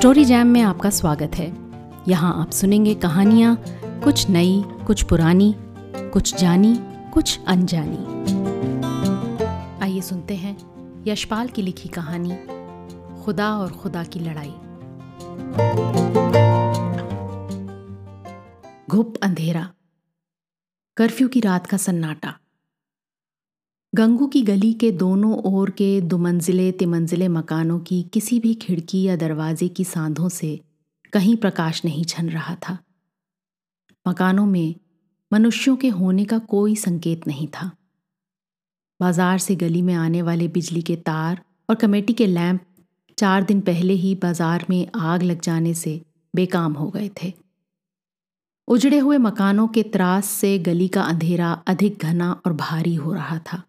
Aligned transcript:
Story 0.00 0.24
jam 0.24 0.46
में 0.46 0.60
आपका 0.60 0.90
स्वागत 0.90 1.30
है। 1.34 1.56
यहाँ 2.08 2.40
आप 2.40 2.50
सुनेंगे 2.50 2.94
कहानियाँ, 2.94 3.64
कुछ 3.84 4.30
नई, 4.30 4.64
कुछ 4.86 5.02
पुरानी, 5.02 5.54
कुछ 5.96 6.36
जानी, 6.36 6.78
कुछ 7.14 7.40
अनजानी। 7.46 7.98
आइए 9.82 10.00
सुनते 10.00 10.34
हैं 10.34 10.56
यशपाल 11.06 11.48
की 11.48 11.62
लिखी 11.62 11.88
कहानी, 11.88 12.36
खुदा 13.22 13.58
और 13.58 13.70
खुदा 13.70 14.04
की 14.04 14.20
लड़ाई। 14.20 14.54
घुप 18.90 19.16
अंधेरा। 19.22 19.70
कर्फ्यू 20.96 21.28
की 21.28 21.40
रात 21.40 21.66
का 21.66 21.76
सन्नाटा। 21.76 22.39
गंगू 23.92 24.26
की 24.26 24.40
गली 24.42 24.72
के 24.72 24.90
दोनों 24.92 25.36
ओर 25.44 25.70
के 25.70 26.00
दुमंजिले 26.00 26.70
तिमंजिले 26.72 27.28
मकानों 27.28 27.78
की 27.78 28.02
किसी 28.02 28.38
भी 28.40 28.54
खिड़की 28.54 29.02
या 29.02 29.14
दरवाजे 29.16 29.68
की 29.68 29.84
सांधों 29.84 30.28
से 30.28 30.60
कहीं 31.12 31.36
प्रकाश 31.36 31.84
नहीं 31.84 32.04
छन 32.04 32.28
रहा 32.28 32.54
था। 32.54 32.76
मकानों 34.06 34.44
में 34.46 34.74
मनुष्यों 35.32 35.74
के 35.76 35.88
होने 35.88 36.24
का 36.24 36.38
कोई 36.38 36.76
संकेत 36.76 37.26
नहीं 37.26 37.46
था। 37.48 37.70
बाज़ार 39.00 39.38
से 39.38 39.56
गली 39.56 39.82
में 39.82 39.94
आने 39.94 40.22
वाले 40.22 40.48
बिजली 40.48 40.82
के 40.82 40.96
तार 40.96 41.40
और 41.70 41.76
कमेटी 41.76 42.12
के 42.12 42.26
लैंप 42.26 42.60
चार 43.18 43.42
दिन 43.42 43.60
पहले 43.60 43.94
ही 43.94 44.14
बाज़ार 44.14 44.66
में 44.70 44.86
आग 44.96 45.22
लग 45.22 45.40
जाने 45.40 45.72
से 45.74 46.00
बेकाम 46.34 46.72
हो 46.72 46.88
गए 46.88 47.10
थे। 47.22 47.32
उजड़े 48.68 48.98
हुए 48.98 49.18
मकानों 49.18 49.66
के 49.68 49.82
त्रास 49.82 50.26
से 50.26 50.58
गली 50.60 50.88
का 50.88 51.02
अंधेरा 51.02 51.50
अधिक 51.66 51.98
घना 51.98 52.30
और 52.46 52.52
भारी 52.52 52.94
हो 52.94 53.12
रहा 53.14 53.38
था। 53.38 53.62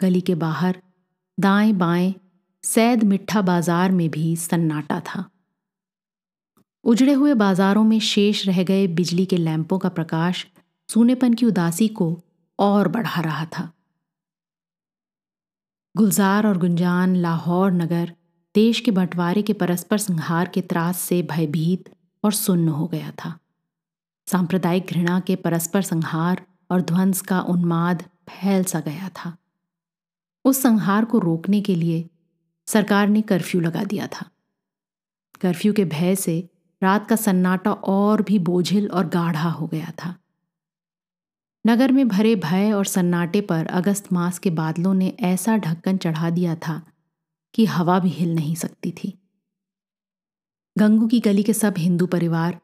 गली 0.00 0.20
के 0.20 0.34
बाहर, 0.34 0.82
दाएँ 1.40 1.72
बाएँ, 1.72 2.14
सैद 2.62 3.02
मिठा 3.02 3.42
बाज़ार 3.42 3.92
में 3.92 4.10
भी 4.10 4.36
सन्नाटा 4.36 5.00
था। 5.00 5.30
उजड़े 6.84 7.12
हुए 7.12 7.34
बाजारों 7.34 7.84
में 7.84 8.00
शेष 8.00 8.46
रह 8.46 8.62
गए 8.62 8.86
बिजली 8.86 9.26
के 9.26 9.36
लैंपों 9.36 9.78
का 9.78 9.88
प्रकाश 9.88 10.46
सूनेपन 10.88 11.34
की 11.34 11.46
उदासी 11.46 11.88
को 11.88 12.20
और 12.58 12.88
बढ़ा 12.88 13.20
रहा 13.20 13.44
था। 13.44 13.72
गुलजार 15.96 16.46
और 16.46 16.58
गुंजान 16.58 17.16
लाहौर 17.16 17.72
नगर 17.72 18.12
देश 18.54 18.80
के 18.80 18.90
बंटवारे 18.90 19.42
के 19.42 19.52
परस्पर 19.52 19.98
संहार 19.98 20.48
के 20.48 20.60
त्रास 20.60 20.98
से 20.98 21.22
भयभीत 21.22 21.90
और 22.24 22.32
सुन्न 22.32 22.68
हो 22.68 22.86
गया 22.86 23.10
था। 23.10 23.38
सांप्रदायिक 24.26 24.86
घृणा 24.86 25.20
के 25.20 25.36
परस्पर 25.36 25.82
संहार 25.82 26.46
और 26.70 26.80
ध्वंस 26.80 27.20
का 27.20 27.40
उन्माद 27.40 28.02
फैल 28.02 28.64
सा 28.64 28.80
गया 28.80 29.08
था। 29.08 29.36
उस 30.48 30.62
संहार 30.62 31.04
को 31.04 31.18
रोकने 31.18 31.60
के 31.60 31.74
लिए 31.74 32.10
सरकार 32.66 33.08
ने 33.08 33.22
कर्फ्यू 33.22 33.60
लगा 33.60 33.84
दिया 33.84 34.06
था। 34.06 34.30
कर्फ्यू 35.40 35.72
के 35.72 35.84
भय 35.84 36.16
से 36.16 36.50
रात 36.82 37.08
का 37.08 37.16
सन्नाटा 37.16 37.72
और 37.72 38.22
भी 38.22 38.38
बोझिल 38.38 38.88
और 38.88 39.08
गाढ़ा 39.08 39.50
हो 39.50 39.66
गया 39.66 39.92
था। 40.04 40.16
नगर 41.66 41.92
में 41.92 42.08
भरे 42.08 42.36
भय 42.36 42.72
और 42.72 42.84
सन्नाटे 42.84 43.40
पर 43.40 43.66
अगस्त 43.66 44.12
मास 44.12 44.38
के 44.38 44.50
बादलों 44.50 44.94
ने 44.94 45.16
ऐसा 45.20 45.56
ढक्कन 45.56 45.96
चढ़ा 45.96 46.30
दिया 46.30 46.56
था 46.56 46.86
कि 47.54 47.66
हवा 47.66 47.98
भी 47.98 48.08
हिल 48.08 48.34
नहीं 48.34 48.54
सकती 48.54 48.90
थी। 48.90 49.18
गंगू 50.78 51.06
की 51.06 51.20
गली 51.20 51.42
के 51.42 51.52
सब 51.52 51.74
हिंदू 51.78 52.06
परिवार 52.06 52.60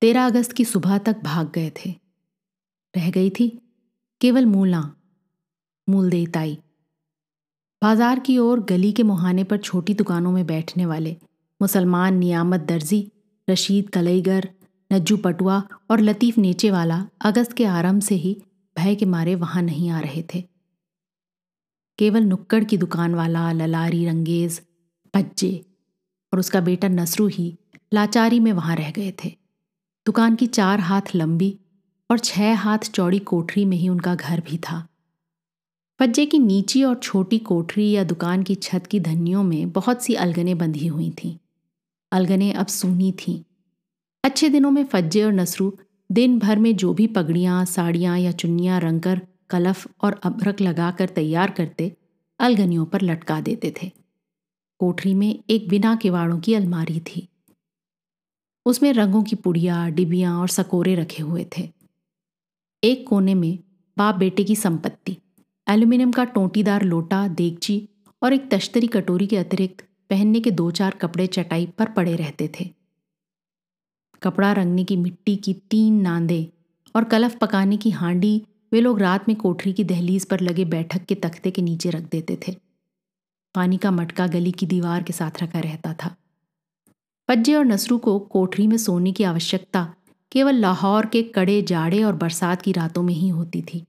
तेरह 0.00 0.26
अगस्त 0.26 0.52
की 0.52 0.64
सुबह 0.64 0.98
तक 0.98 1.16
भाग 1.18 1.52
गए 1.52 1.70
थे। 1.70 1.94
रह 2.96 3.10
गई 3.10 3.30
थी 3.30 3.74
केवल 4.20 4.46
मूला 4.46 4.80
मूल 4.80 4.94
मूलदेताई 5.88 6.58
बाज़ार 7.82 8.18
की 8.18 8.36
ओर 8.38 8.60
गली 8.60 8.90
के 8.92 9.02
मुहाने 9.02 9.42
पर 9.44 9.56
छोटी 9.56 9.94
दुकानों 9.94 10.30
में 10.32 10.46
बैठने 10.46 10.86
वाले, 10.86 11.16
मुसलमान 11.60 12.14
नियामत 12.14 12.60
दर्जी, 12.60 13.10
रशीद 13.48 13.88
कलईगर, 13.88 14.48
नज्जू 14.90 15.16
पटुआ 15.16 15.62
और 15.90 16.00
लतीफ़ 16.00 16.40
नेचे 16.40 16.70
वाला 16.70 17.04
अगस्त 17.20 17.52
के 17.52 17.64
आरंभ 17.66 18.02
से 18.02 18.14
ही 18.14 18.36
भय 18.76 18.94
के 18.94 19.06
मारे 19.06 19.34
वहाँ 19.34 19.62
नहीं 19.62 19.90
आ 19.90 20.00
रहे 20.00 20.22
थे। 20.34 20.42
केवल 21.98 22.24
नुक्कड़ 22.24 22.62
की 22.64 22.76
दुकान 22.76 23.14
वाला, 23.14 23.52
ललारी 23.52 24.04
रंगेज 24.06 24.60
पज्जे 25.14 25.54
और 26.32 26.38
उसका 26.38 26.60
बेटा 26.60 26.88
नसरू 26.88 27.26
ही 27.28 27.52
लाचारी 27.94 28.40
में 28.40 28.52
वहाँ 28.52 28.76
रह 28.76 28.90
गए 28.90 29.12
थे। 29.24 29.34
दुकान 30.06 30.36
की 30.36 30.46
चार 30.48 30.80
हाथ 30.80 31.14
लंबी 31.14 31.56
और 32.10 32.18
छह 32.18 32.54
हाथ 32.56 32.90
चौड़ी 32.90 33.18
कोठरी 33.18 33.64
में 33.64 33.76
ही 33.76 33.88
उनका 33.88 34.14
घर 34.14 34.40
भी 34.40 34.58
था। 34.58 34.86
पज्जे 35.98 36.26
की 36.26 36.38
नीची 36.38 36.84
और 36.84 36.94
छोटी 36.94 37.38
कोठरी 37.38 37.90
या 37.90 38.04
दुकान 38.04 38.42
की 38.42 38.54
छत 38.54 38.86
की 38.86 39.00
धनियों 39.00 39.42
में 39.42 39.70
बहुत 39.70 40.02
सी 40.02 40.14
अलगने 40.14 40.54
बंधी 40.54 40.86
हुई 40.86 41.10
थीं। 41.10 41.38
अलगने 42.12 42.52
अब 42.52 42.66
सूनी 42.66 43.12
थीं। 43.12 43.44
अच्छे 44.24 44.48
दिनों 44.48 44.70
में 44.70 44.84
फज्जे 44.84 45.24
और 45.24 45.32
नसरू 45.32 45.78
दिन 46.12 46.38
भर 46.38 46.58
में 46.58 46.76
जो 46.76 46.94
भी 46.94 47.06
पगड़ियाँ, 47.06 47.64
साड़ियाँ 47.64 48.18
या 48.18 48.32
चुन्नियाँ 48.32 48.80
रंगकर, 48.80 49.20
कलफ 49.50 49.86
और 50.02 50.20
अबरक 50.22 50.60
लगाकर 50.60 51.08
तैयार 51.08 51.50
करते, 51.50 51.96
अलगनियों 52.40 52.86
पर 52.86 53.02
लटका 53.02 53.40
देते 53.40 53.74
थे। 53.82 53.90
कोठरी 54.78 55.14
में 55.14 55.44
एक 55.50 55.68
बिना 55.68 55.96
किवाड़ों 55.96 56.40
की 56.40 56.54
अलमारी 56.54 57.00
थी। 57.00 57.28
उसमें 58.66 58.92
रंगों 58.92 59.22
की 59.22 59.36
पुड़िया, 59.36 59.88
डिबियाँ 59.88 60.40
और 60.40 60.48
सकोरे 60.48 60.94
रखे 60.94 61.22
हुए 61.22 61.46
थे। 61.58 61.72
एक 62.84 63.08
कोने 63.08 63.34
में 63.34 63.58
बाप 63.98 64.14
बेटे 64.14 64.44
की 64.44 64.56
संपत्ति। 64.56 65.16
एल्यूमिनियम 65.68 66.12
का 66.12 66.24
टोंटीदार 66.24 66.82
लोटा, 66.82 67.26
देगची 67.28 67.88
और 68.22 68.32
एक 68.32 68.50
तश्तरी 68.50 68.86
कटोरी 68.86 69.26
के 69.26 69.36
अतिरिक्त 69.36 69.84
पहनने 70.10 70.40
के 70.40 70.50
दो 70.50 70.70
चार 70.70 70.94
कपड़े 70.94 71.26
चटाई 71.26 71.66
पर 71.78 71.88
पड़े 71.88 72.14
रहते 72.16 72.50
थे। 72.60 72.70
कपड़ा 74.22 74.52
रंगने 74.52 74.84
की 74.84 74.96
मिट्टी 74.96 75.34
की 75.36 75.52
तीन 75.70 76.00
नांदे 76.02 76.46
और 76.94 77.04
कलफ 77.04 77.36
पकाने 77.38 77.76
की 77.76 77.90
हांडी 77.90 78.42
वे 78.72 78.80
लोग 78.80 79.00
रात 79.00 79.28
में 79.28 79.36
कोठरी 79.36 79.72
की 79.72 79.84
दहलीज 79.84 80.24
पर 80.24 80.40
लगे 80.40 80.64
बैठक 80.66 81.04
के 81.04 81.14
तख्ते 81.16 81.50
के 81.50 81.62
नीचे 81.62 81.90
रख 81.90 82.08
देते 82.10 82.38
थे। 82.48 82.54
पानी 83.54 83.76
का 83.76 83.90
मटका 83.90 84.26
गली 84.26 84.52
की 84.52 84.66
दीवार 84.66 85.02
के 85.02 85.12
साथ 85.12 85.42
रखा 85.42 85.60
रहता 85.60 85.94
था। 85.94 86.14
पज्जे 87.28 87.54
और 87.54 87.64
नसरू 87.64 87.98
को 87.98 88.18
कोठरी 88.18 88.66
में 88.66 88.76
सोने 88.78 89.12
की 89.12 89.24
आवश्यकता 89.24 89.86
केवल 90.32 90.54
लाहौर 90.54 91.06
के 91.06 91.22
कड़े, 91.22 91.60
जाड़े 91.62 92.02
और 92.02 92.16
बरसात 92.16 92.62
की 92.62 92.72
रातों 92.72 93.02
में 93.02 93.14
ही 93.14 93.28
होती 93.28 93.62
थी, 93.62 93.84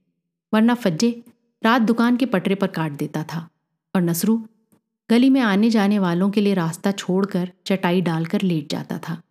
वरना 0.52 0.74
फज्जे 0.74 1.22
रात 1.62 1.82
दुकान 1.82 2.16
के 2.16 2.26
पटरे 2.26 2.54
पर 2.54 2.66
काट 2.66 2.92
देता 2.92 3.22
था 3.22 3.48
और 3.94 4.02
नसरू 4.02 4.48
गली 5.10 5.30
में 5.30 5.40
आने 5.40 5.70
जाने 5.70 5.98
वालों 5.98 6.30
के 6.30 6.40
लिए 6.40 6.54
रास्ता 6.54 6.92
छोड़कर 6.92 7.52
चटाई 7.66 8.00
डालकर 8.00 8.42
लेट 8.42 8.68
जाता 8.70 8.98
था। 8.98 9.22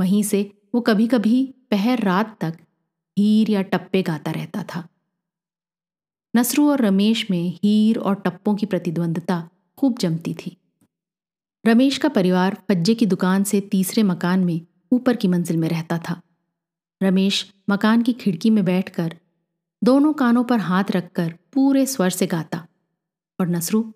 वहीं 0.00 0.22
से 0.22 0.62
वो 0.74 0.80
कभी 0.80 1.06
कभी 1.06 1.54
पहर 1.70 1.98
रात 1.98 2.38
तक 2.40 2.58
हीर 3.18 3.50
या 3.50 3.62
टप्पे 3.62 4.02
गाता 4.02 4.30
रहता 4.30 4.62
था। 4.62 4.88
नसरू 6.36 6.70
और 6.70 6.80
रमेश 6.80 7.30
में 7.30 7.58
हीर 7.64 7.98
और 7.98 8.14
टप्पों 8.14 8.54
की 8.54 8.66
प्रतिद्वंदता 8.66 9.50
खूब 9.78 9.98
जमती 9.98 10.34
थी। 10.34 10.56
रमेश 11.66 11.98
का 11.98 12.08
परिवार 12.08 12.62
फज्जे 12.68 12.94
की 12.94 13.06
दुकान 13.06 13.44
से 13.44 13.60
तीसरे 13.60 14.02
मकान 14.02 14.44
में 14.44 14.60
ऊपर 14.92 15.16
की 15.16 15.28
मंजिल 15.28 15.56
में 15.56 15.68
रहता 15.68 15.98
था। 15.98 16.20
रमेश 17.02 17.54
मकान 17.70 18.02
की 18.02 18.12
खिड़की 18.12 18.50
में 18.50 18.64
बैठकर 18.64 19.16
दोनों 19.82 20.12
कानों 20.12 20.44
पर 20.44 20.58
हाथ 20.58 20.84
रखकर 20.90 21.32
पूरे 21.52 21.86
स्वर 21.86 22.10
से 22.10 22.26
गाता। 22.26 22.66
और 23.38 23.48
नसरू 23.48 23.94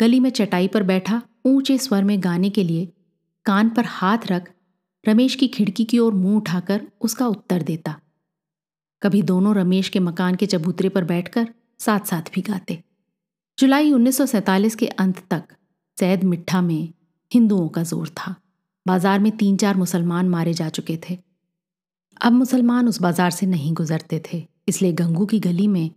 गली 0.00 0.20
में 0.20 0.30
चटाई 0.30 0.68
पर 0.68 0.82
बैठा 0.82 1.22
ऊँचे 1.46 1.78
स्वर 1.78 2.04
में 2.04 2.22
गाने 2.24 2.50
के 2.50 2.64
लिए 2.64 2.92
कान 3.46 3.70
पर 3.70 3.84
हाथ 3.84 4.18
रख 4.26 4.50
रमेश 5.04 5.34
की 5.34 5.48
खिड़की 5.48 5.84
की 5.84 5.98
ओर 5.98 6.14
मुँह 6.14 6.36
उठाकर 6.36 6.86
उसका 7.00 7.26
उत्तर 7.26 7.62
देता। 7.62 7.96
कभी 9.02 9.22
दोनों 9.22 9.54
रमेश 9.56 9.88
के 9.88 10.00
मकान 10.00 10.34
के 10.34 10.46
चबूतरे 10.46 10.88
पर 10.88 11.04
बैठकर 11.04 11.48
साथ 11.78 12.00
साथ 12.00 12.30
भी 12.34 12.40
गाते। 12.40 12.82
जुलाई 13.58 13.92
1947 13.92 14.74
के 14.74 14.86
अंत 14.86 15.18
तक 15.30 15.56
सैद 15.98 16.24
मिठा 16.24 16.60
में 16.62 16.92
हिंदुओं 17.32 17.68
का 17.68 17.82
ज़ोर 17.82 18.08
था। 18.08 18.34
बाज़ार 18.86 19.18
में 19.18 19.36
तीन 19.36 19.56
चार 19.56 19.76
मुसलमान 19.76 20.28
मारे 20.28 20.52
जा 20.52 20.68
चुके 20.68 20.98
थे। 21.10 21.18
अब 22.20 22.32
मुसलमान 22.32 22.88
उस 22.88 23.00
बाज़ार 23.00 23.30
से 23.30 23.46
नहीं 23.46 23.72
गुजरते 23.74 24.22
थे। 24.32 24.46
इसलिए 24.68 24.92
गंगू 24.92 25.26
की 25.26 25.40
गली 25.40 25.68
में 25.68 25.90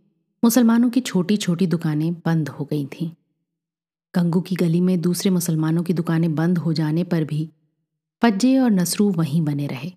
मुसलमानों 0.43 0.89
की 0.89 1.01
छोटी 1.01 1.37
छोटी 1.37 1.67
दुकानें 1.67 2.13
बंद 2.13 2.49
हो 2.49 2.65
गई 2.65 2.85
थीं। 2.85 3.11
गंगू 4.15 4.41
की 4.41 4.55
गली 4.55 4.81
में 4.81 5.01
दूसरे 5.01 5.31
मुसलमानों 5.31 5.83
की 5.83 5.93
दुकानें 5.93 6.35
बंद 6.35 6.57
हो 6.57 6.73
जाने 6.73 7.03
पर 7.03 7.23
भी 7.23 7.49
फज्जे 8.23 8.57
और 8.59 8.71
नसरू 8.71 9.11
वहीं 9.11 9.41
बने 9.41 9.67
रहे। 9.67 9.91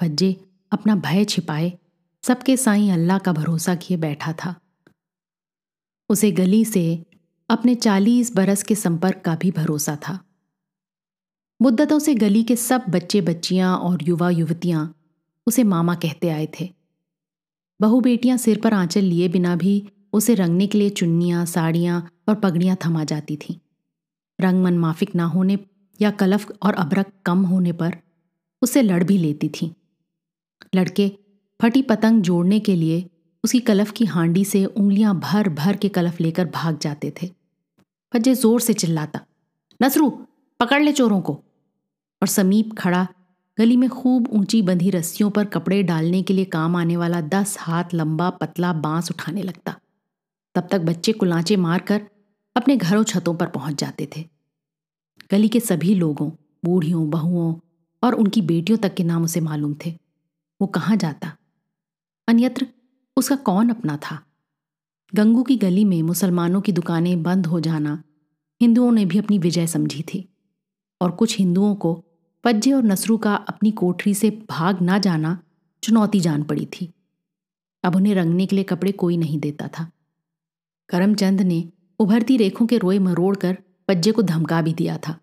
फज्जे 0.00 0.44
अपना 0.72 0.96
भय 0.96 1.24
छिपाए, 1.24 1.78
सबके 2.22 2.56
साईं 2.56 2.92
अल्लाह 2.92 3.18
का 3.18 3.32
भरोसा 3.32 3.74
किए 3.74 3.96
बैठा 3.96 4.32
था। 4.32 4.60
उसे 6.08 6.30
गली 6.30 6.64
से 6.64 7.06
अपने 7.48 7.74
चालीस 7.74 8.36
बरस 8.36 8.62
के 8.62 8.74
संपर्क 8.74 9.22
का 9.24 9.34
भी 9.34 9.50
भरोसा 9.50 9.96
था। 9.96 10.18
मुद्दतों 11.62 11.98
से 11.98 12.14
गली 12.14 12.42
के 12.42 12.56
सब 12.56 12.84
बच्चे 12.88 13.20
बच्चियाँ 13.20 13.78
और 13.78 13.98
युवा 14.02 14.30
युवतियाँ 14.30 14.94
उसे 15.46 15.64
मामा 15.64 15.94
कहते 15.94 16.28
आए 16.28 16.48
थे। 16.60 16.77
बहू 17.80 18.00
बेटियाँ 18.00 18.36
सिर 18.38 18.58
पर 18.60 18.74
आंचल 18.74 19.04
लिए 19.04 19.28
बिना 19.28 19.54
भी 19.56 19.72
उसे 20.12 20.34
रंगने 20.34 20.66
के 20.66 20.78
लिए 20.78 20.90
चुन्नियाँ, 20.90 21.44
साड़ियाँ 21.46 22.08
और 22.28 22.34
पगड़ियाँ 22.34 22.76
थमा 22.86 23.04
जाती 23.04 23.36
थीं। 23.36 23.54
रंग 24.38 24.62
मन 24.64 24.78
माफिक 24.78 25.14
ना 25.14 25.24
होने 25.26 25.58
या 26.00 26.10
कलफ 26.12 26.50
और 26.62 26.74
अबरक 26.74 27.12
कम 27.26 27.44
होने 27.44 27.72
पर 27.72 27.96
उसे 28.62 28.82
लड़ 28.82 29.02
भी 29.04 29.18
लेती 29.18 29.48
थी। 29.50 29.70
लड़के 30.74 31.10
फटी 31.60 31.82
पतंग 31.82 32.22
जोड़ने 32.22 32.58
के 32.60 32.74
लिए 32.76 33.04
उसकी 33.44 33.60
कलफ 33.60 33.90
की 33.90 34.04
हांडी 34.04 34.44
से 34.44 34.64
उंगलियाँ 34.64 35.18
भर 35.20 35.48
भर 35.48 35.76
के 35.76 35.88
कलफ 35.88 36.20
लेकर 36.20 36.44
भाग 36.54 36.78
जाते 36.78 37.12
थे 37.22 37.26
फज्जे 38.12 38.34
ज़ोर 38.34 38.60
से 38.60 38.72
चिल्लाता, 38.74 39.20
नसरू, 39.80 40.08
पकड़ 40.60 40.82
ले 40.82 40.92
चोरों 40.92 41.20
को! 41.20 41.32
और 42.22 42.28
समीप 42.28 42.72
खड़ा 42.78 43.06
गली 43.58 43.76
में 43.76 43.90
खूब 43.90 44.28
ऊँची 44.32 44.62
बंधी 44.62 44.90
रस्सियों 44.90 45.30
पर 45.30 45.44
कपड़े 45.44 45.82
डालने 45.82 46.22
के 46.22 46.34
लिए 46.34 46.44
काम 46.44 46.76
आने 46.76 46.96
वाला 46.96 47.20
दस 47.20 47.56
हाथ 47.60 47.84
लंबा 47.94 48.30
पतला 48.30 48.72
बाँस 48.72 49.10
उठाने 49.10 49.42
लगता। 49.42 49.76
तब 50.54 50.68
तक 50.70 50.80
बच्चे 50.80 51.12
कुलाचे 51.12 51.56
मारकर 51.56 52.02
अपने 52.56 52.76
घरों 52.76 53.04
छतों 53.04 53.34
पर 53.34 53.46
पहुँच 53.46 53.74
जाते 53.74 54.08
थे। 54.16 54.24
गली 55.30 55.48
के 55.48 55.60
सभी 55.60 55.94
लोगों, 55.94 56.30
बूढ़ियों, 56.64 57.10
बहुओं 57.10 57.54
और 58.02 58.14
उनकी 58.14 58.42
बेटियों 58.42 58.78
तक 58.78 58.94
के 58.94 59.04
नाम 59.04 59.24
उसे 59.24 59.40
मालूम 59.40 59.76
थे। 59.86 59.98
वो 60.60 60.66
कहाँ 60.66 60.96
जाता? 60.96 61.36
अन्यत्र 62.28 62.66
उसका 63.16 63.36
कौन 63.36 63.68
अपना 63.68 63.96
था? 63.96 64.24
गंगू 65.14 65.42
की 65.42 65.56
गली 65.56 65.84
में 65.84 66.02
मुसलमानों 66.02 66.60
की 66.60 66.72
दुकानें 66.72 67.22
बंद 67.22 67.46
हो 67.46 67.60
जाना 67.60 68.02
हिंदुओं 68.60 68.92
ने 68.92 69.04
भी 69.04 69.18
अपनी 69.18 69.38
विजय 69.38 69.66
समझी 69.66 70.02
थी 70.02 70.28
और 71.00 71.10
कुछ 71.10 71.38
हिंदुओं 71.38 71.74
को 71.74 72.04
पज्जे 72.44 72.72
और 72.72 72.82
नसरू 72.82 73.18
का 73.18 73.34
अपनी 73.34 73.70
कोठरी 73.70 74.14
से 74.14 74.30
भाग 74.50 74.82
ना 74.82 74.98
जाना 74.98 75.38
चुनौती 75.82 76.20
जान 76.20 76.42
पड़ी 76.42 76.66
थी। 76.66 76.92
अब 77.84 77.96
उन्हें 77.96 78.14
रंगने 78.14 78.46
के 78.46 78.56
लिए 78.56 78.64
कपड़े 78.64 78.92
कोई 78.92 79.16
नहीं 79.16 79.38
देता 79.40 79.68
था। 79.68 79.90
करमचंद 80.88 81.40
ने 81.40 81.72
उभरती 81.98 82.36
रेखों 82.36 82.66
के 82.66 82.78
रोए 82.78 82.98
मरोड़ 82.98 83.36
कर 83.36 83.58
पज्जे 83.88 84.12
को 84.12 84.22
धमका 84.22 84.62
भी 84.62 84.74
दिया 84.74 84.98
था। 84.98 85.18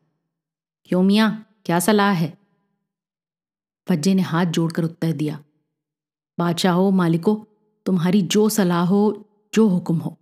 क्यों 0.85 1.03
मियाँ, 1.03 1.59
क्या 1.65 1.79
सलाह 1.79 2.11
है? 2.11 2.37
पज्जे 3.87 4.13
ने 4.13 4.21
हाथ 4.21 4.45
जोड़कर 4.45 4.83
उत्तर 4.83 5.11
दिया। 5.11 5.43
बादशाह, 6.39 6.89
मालिको, 6.89 7.47
तुम्हारी 7.85 8.21
जो 8.21 8.49
सलाह 8.49 8.85
हो, 8.85 9.29
जो 9.53 9.67
हुक्म 9.67 9.97
हो। 9.97 10.17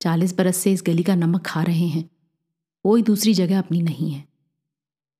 चालीस 0.00 0.36
बरस 0.38 0.56
से 0.56 0.72
इस 0.72 0.82
गली 0.86 1.02
का 1.02 1.14
नमक 1.14 1.46
खा 1.46 1.62
रहे 1.62 1.86
हैं, 1.86 2.10
कोई 2.82 3.02
दूसरी 3.02 3.34
जगह 3.34 3.58
अपनी 3.58 3.82
नहीं 3.82 4.10
है। 4.10 4.33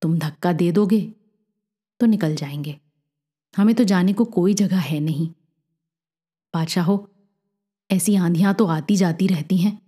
तुम 0.05 0.19
धक्का 0.19 0.53
दे 0.53 0.73
दोगे 0.73 1.15
तो 2.01 2.07
निकल 2.07 2.35
जाएँगे। 2.35 2.81
हमें 3.57 3.75
तो 3.75 3.85
जाने 3.85 4.13
को 4.13 4.25
कोई 4.25 4.55
जगह 4.55 4.79
है 4.79 5.01
नहीं। 5.01 5.29
बादशाह 6.55 6.85
हो 6.85 7.11
ऐसी 7.91 8.17
आंधियाँ 8.17 8.55
तो 8.55 8.67
आती 8.67 8.97
जाती 8.97 9.27
रहती 9.27 9.57
हैं। 9.57 9.83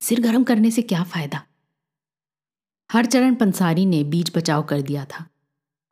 सिर 0.00 0.20
गर्म 0.20 0.44
करने 0.44 0.70
से 0.70 0.82
क्या 0.82 1.02
फ़ायदा? 1.02 1.42
हर 2.92 3.06
चरण 3.06 3.34
पंसारी 3.34 3.86
ने 3.86 4.04
बीच 4.04 4.36
बचाव 4.36 4.62
कर 4.62 4.80
दिया 4.80 5.04
था। 5.04 5.26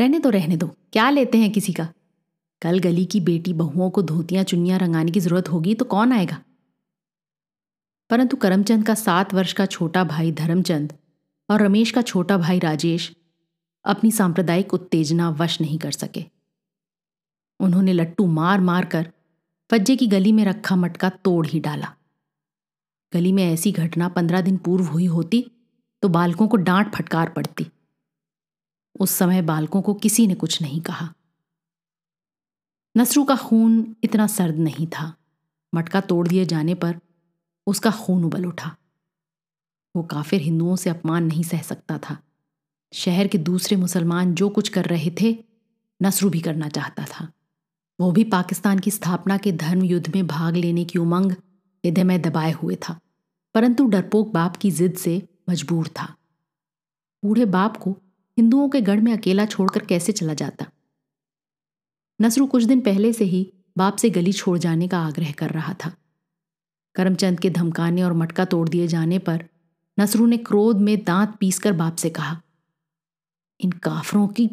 रहने 0.01 0.19
दो 0.19 0.31
रहने 0.31 0.57
दो। 0.57 0.67
क्या 0.67 1.11
लेते 1.11 1.39
हैं 1.39 1.51
किसी 1.51 1.73
का? 1.73 1.89
कल 2.63 2.79
गली 2.79 3.05
की 3.05 3.21
बेटी 3.21 3.53
बहुओं 3.53 3.91
को 3.91 4.03
धोतियाँ 4.03 4.45
चुनियाँ 4.45 4.79
रंगाने 4.79 5.11
की 5.11 5.21
ज़रूरत 5.21 5.49
होगी 5.49 5.75
तो 5.75 5.85
कौन 5.85 6.13
आएगा? 6.13 6.43
परंतु 8.11 8.37
करमचंद 8.37 8.87
का 8.87 8.95
सात 8.95 9.35
वर्ष 9.35 9.53
का 9.53 9.67
छोटा 9.67 10.05
भाई 10.05 10.33
धर्मचंद 10.33 10.93
और 11.51 11.63
रमेश 11.63 11.91
का 11.91 12.03
छोटा 12.03 12.39
भाई 12.39 12.59
राजेश 12.59 13.15
अपनी 13.89 14.11
सांप्रदायिक 14.11 14.75
उत्तेजना 14.75 15.29
वश 15.31 15.61
नहीं 15.61 15.79
कर 15.79 15.91
सके। 15.91 16.25
उन्होंने 17.61 17.93
लट्टू 17.93 18.27
मार 18.27 18.61
मार 18.61 18.85
कर 18.85 19.13
फज्जे 19.71 19.97
की 19.97 20.07
गली 20.07 20.33
में 20.33 20.45
रखा 20.45 20.77
मटका 20.77 21.09
तोड़ 21.09 21.47
ही 21.47 21.61
डाला। 21.61 21.95
गली 23.13 23.33
में 23.33 23.45
ऐसी 23.45 23.73
घटना 23.73 24.09
पंद्रह 24.09 24.41
दिन 24.41 24.57
पूर्व 24.57 24.85
हुई 24.85 25.07
होती 25.07 25.51
तो 26.03 26.09
बालकों 26.09 26.49
को 26.49 26.57
डांट 26.57 26.95
फटकार 26.95 27.31
पड़ती। 27.31 27.67
उस 29.01 29.11
समय 29.11 29.43
बालकों 29.43 29.83
को 29.83 29.95
किसी 29.95 30.27
ने 30.27 30.35
कुछ 30.35 30.61
नहीं 30.63 30.81
कहा। 30.81 31.13
नसरू 32.97 33.25
का 33.25 33.37
खून 33.37 33.97
इतना 34.05 34.27
सर्द 34.27 34.57
नहीं 34.57 34.87
था। 34.87 35.15
मटका 35.75 36.01
तोड़ 36.01 36.29
दिए 36.29 36.45
जाने 36.45 36.75
पर 36.75 36.99
उसका 37.67 37.91
खून 37.91 38.25
उबल 38.25 38.47
उठा। 38.47 38.77
वो 39.97 40.03
काफिर 40.03 40.41
हिंदुओं 40.41 40.77
से 40.77 40.91
अपमान 40.91 41.25
नहीं 41.25 41.43
सह 41.43 41.63
सकता 41.63 41.99
था। 41.99 42.19
शहर 42.93 43.27
के 43.27 43.39
दूसरे 43.39 43.77
मुसलमान 43.77 44.35
जो 44.35 44.49
कुछ 44.49 44.69
कर 44.69 44.85
रहे 44.85 45.11
थे, 45.21 45.45
नसरू 46.03 46.31
भी 46.31 46.41
करना 46.41 46.69
चाहता 46.69 47.05
था। 47.05 47.33
वो 48.01 48.13
भी 48.13 48.25
पाकिस्तान 48.25 48.79
की 48.79 48.91
स्थापना 48.91 49.37
के 49.37 49.53
धर्म 49.53 49.83
युद्ध 49.85 50.15
में 50.17 50.27
भाग 50.27 50.57
लेने 50.57 50.85
की 50.85 50.99
उमंग 50.99 51.33
हृदय 51.33 52.05
में 52.05 52.23
दबाए 52.23 52.53
हुए 52.53 52.77
था, 52.77 53.01
परंतु 53.55 53.87
डरपोक 53.87 54.33
बाप 54.33 54.57
की 54.57 54.71
जिद 54.71 54.95
से 54.95 55.29
मजबूर 55.51 55.89
था। 55.89 56.15
बूढ़े 57.25 57.45
बाप 57.45 57.77
को 57.77 57.91
हिंदुओं 58.39 58.69
के 58.69 58.81
गढ़ 58.81 59.01
में 59.01 59.13
अकेला 59.13 59.47
छोड़कर 59.47 59.85
कैसे 59.85 60.13
चला 60.13 60.35
जाता? 60.35 60.67
नसरू 62.23 62.47
कुछ 62.47 62.65
दिन 62.65 62.81
पहले 62.81 63.13
से 63.13 63.25
ही 63.25 63.53
बाप 63.79 63.97
से 63.97 64.11
गली 64.11 64.33
छोड़ 64.33 64.59
जाने 64.59 64.89
का 64.89 64.99
आग्रह 64.99 65.33
कर 65.33 65.51
रहा 65.51 65.75
था। 65.75 65.93
करमचंद 66.95 67.41
के 67.41 67.51
धमकाने 67.51 68.03
और 68.03 68.13
मटका 68.13 68.45
तोड़ 68.45 68.69
दिए 68.69 68.87
जाने 68.87 69.19
पर 69.19 69.45
नसरू 70.01 70.27
ने 70.27 70.37
क्रोध 70.37 70.81
में 70.81 71.05
दांत 71.05 71.37
पीसकर 71.41 71.73
बाप 71.73 71.97
से 71.97 72.11
कहा 72.11 72.41
इन 73.61 73.71
काफरों 73.71 74.29
की 74.29 74.51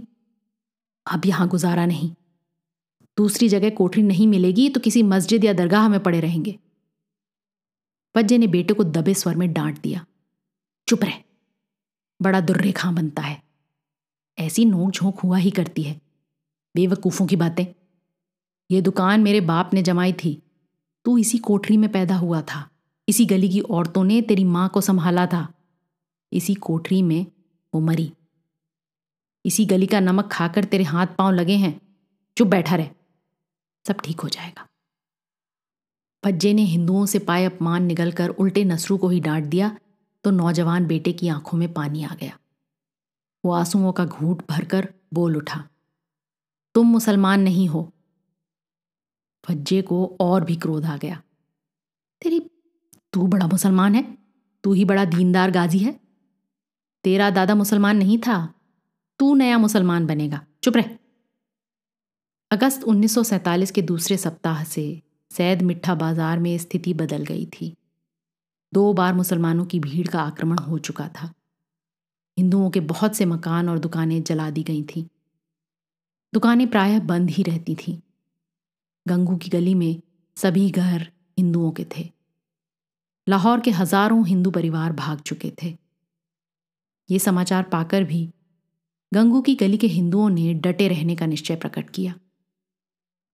अब 1.11 1.21
यहाँ 1.25 1.47
गुजारा 1.47 1.85
नहीं। 1.85 2.15
दूसरी 3.17 3.49
जगह 3.49 3.69
कोठरी 3.69 4.03
नहीं 4.03 4.27
मिलेगी 4.27 4.69
तो 4.69 4.79
किसी 4.79 5.03
मस्जिद 5.03 5.45
या 5.45 5.53
दरगाह 5.53 5.89
में 5.89 5.99
पड़े 5.99 6.19
रहेंगे। 6.19 6.59
पज्जे 8.15 8.37
ने 8.37 8.47
बेटे 8.47 8.73
को 8.73 8.83
दबे 8.83 9.13
स्वर 9.13 9.35
में 9.35 9.53
डांट 9.53 9.81
दिया। 9.81 10.05
चुप 10.87 11.03
रह। 11.03 11.23
बड़ा 12.21 12.41
दुर्रेखा 12.41 12.91
बनता 12.91 13.21
है। 13.21 13.43
ऐसी 14.39 14.65
नोक 14.65 14.91
झोंक 14.91 15.19
हुआ 15.19 15.37
ही 15.37 15.51
करती 15.51 15.83
है। 15.83 16.01
बेवकूफों 16.75 17.27
की 17.27 17.35
बातें। 17.35 17.65
ये 18.71 18.81
दुकान 18.81 19.21
मेरे 19.21 19.41
बाप 19.41 19.73
ने 19.73 19.83
जमाई 19.83 20.13
थी। 20.13 20.43
तू 21.05 21.17
इसी 21.17 21.37
कोठरी 21.37 21.77
में 21.77 21.91
पैदा 21.91 22.17
हुआ 22.17 22.41
था। 22.41 22.69
इसी 23.09 23.25
गली 23.25 23.49
की 23.49 23.59
औरतों 23.59 24.03
ने 24.03 24.21
तेरी 24.21 24.43
माँ 24.43 24.69
को 24.69 24.81
संभाला 24.81 25.27
था। 25.27 25.53
इसी 26.33 26.53
कोठरी 26.53 27.01
में 27.01 27.25
वो 27.73 27.79
मरी। 27.79 28.11
इसी 29.45 29.65
गली 29.65 29.85
का 29.85 29.99
नमक 29.99 30.29
खाकर 30.31 30.63
तेरे 30.63 30.83
हाथ 30.83 31.07
पाँव 31.07 31.31
लगे 31.31 31.55
हैं। 31.55 31.79
चुप 32.37 32.47
बैठा 32.47 32.75
रहे। 32.75 32.89
सब 33.85 34.01
ठीक 34.03 34.19
हो 34.19 34.29
जाएगा। 34.29 34.67
भज्जे 36.23 36.53
ने 36.53 36.61
हिंदुओं 36.61 37.05
से 37.05 37.19
पाए 37.19 37.45
अपमान 37.45 37.83
निगलकर 37.83 38.29
उल्टे 38.29 38.63
नसरू 38.63 38.97
को 38.97 39.09
ही 39.09 39.19
डांट 39.19 39.45
दिया 39.45 39.77
तो 40.23 40.31
नौजवान 40.31 40.85
बेटे 40.87 41.11
की 41.13 41.27
आँखों 41.27 41.57
में 41.57 41.73
पानी 41.73 42.03
आ 42.03 42.15
गया। 42.15 42.37
वो 43.43 43.51
आंसुओं 43.51 43.91
का 43.91 44.05
घूट 44.05 44.41
भरकर 44.49 44.93
बोल 45.13 45.37
उठा, 45.37 45.63
तुम 46.75 46.87
मुसलमान 46.87 47.41
नहीं 47.41 47.67
हो। 47.69 47.91
भज्जे 49.49 49.81
को 49.81 50.17
और 50.19 50.43
भी 50.43 50.55
क्रोध 50.55 50.85
आ 50.85 50.97
गया, 50.97 51.21
तेरी, 52.21 52.39
तू 53.13 53.27
बड़ा 53.27 53.47
मुसलमान 53.47 53.95
है? 53.95 54.03
तू 54.63 54.73
ही 54.73 54.85
बड़ा 54.85 55.05
दीनदार 55.05 55.51
गाजी 55.51 55.79
है? 55.79 55.99
तेरा 57.03 57.29
दादा 57.29 57.55
मुसलमान 57.55 57.97
नहीं 57.97 58.17
था? 58.17 58.54
तू 59.19 59.35
नया 59.35 59.57
मुसलमान 59.57 60.05
बनेगा। 60.05 60.45
चुप 60.63 60.77
रह। 60.77 60.89
अगस्त 62.51 62.83
1947 62.83 63.71
के 63.71 63.81
दूसरे 63.81 64.17
सप्ताह 64.17 64.63
से 64.63 65.01
सैद 65.31 65.61
मिठा 65.61 65.95
बाज़ार 65.95 66.39
में 66.39 66.57
स्थिति 66.57 66.93
बदल 66.93 67.23
गई 67.23 67.45
थी। 67.45 67.75
दो 68.73 68.93
बार 68.93 69.13
मुसलमानों 69.13 69.65
की 69.65 69.79
भीड़ 69.79 70.07
का 70.07 70.21
आक्रमण 70.21 70.57
हो 70.57 70.77
चुका 70.77 71.07
था। 71.07 71.33
हिंदुओं 72.37 72.69
के 72.69 72.79
बहुत 72.79 73.15
से 73.15 73.25
मकान 73.25 73.69
और 73.69 73.79
दुकानें 73.79 74.23
जला 74.23 74.49
दी 74.49 74.63
गई 74.63 74.83
थीं। 74.83 75.05
दुकानें 76.33 76.67
प्रायः 76.67 76.99
बंद 76.99 77.29
ही 77.29 77.43
रहती 77.43 77.75
थीं। 77.75 77.99
गंगू 79.07 79.37
की 79.37 79.49
गली 79.49 79.73
में 79.75 80.01
सभी 80.35 80.69
घर 80.69 81.11
हिंदुओं 81.37 81.71
के 81.71 81.85
थे। 81.97 82.09
लाहौर 83.29 83.59
के 83.59 83.71
हज़ारों 83.71 84.25
हिंदू 84.27 84.51
परिवार 84.51 84.93
भाग 84.93 85.19
चुके 85.19 85.51
थे। 85.63 85.77
ये 87.09 87.19
समाचार 87.19 87.63
पाकर 87.63 88.03
भी 88.03 88.29
गंगू 89.13 89.41
की 89.41 89.55
गली 89.55 89.77
के 89.77 89.87
हिंदुओं 89.87 90.29
ने 90.29 90.53
डटे 90.53 90.87
रहने 90.87 91.15
का 91.15 91.25
निश्चय 91.25 91.55
प्रकट 91.55 91.89
किया। 91.89 92.15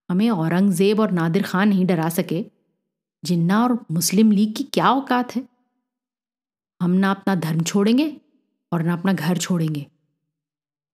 हमें 0.10 0.30
औरंगज़ेब 0.30 1.00
और 1.00 1.12
नादिर 1.12 1.44
खान 1.44 1.70
नहीं 1.70 1.86
डरा 1.86 2.10
सके। 2.10 2.46
जिन्ना 3.26 3.64
और 3.64 3.86
मुस्लिम 3.92 4.32
लीग 4.32 4.56
की 4.56 4.64
क्या 4.64 4.92
औकात 4.92 5.36
है? 5.36 5.50
हम 6.82 6.92
ना 6.92 7.12
अपना 7.12 7.36
धर्म 7.36 7.64
छोड़ेंगे 7.64 8.22
और 8.72 8.84
ना 8.84 8.94
अपना 8.94 9.14
घर 9.14 9.38
छोड़ेंगे। 9.38 9.88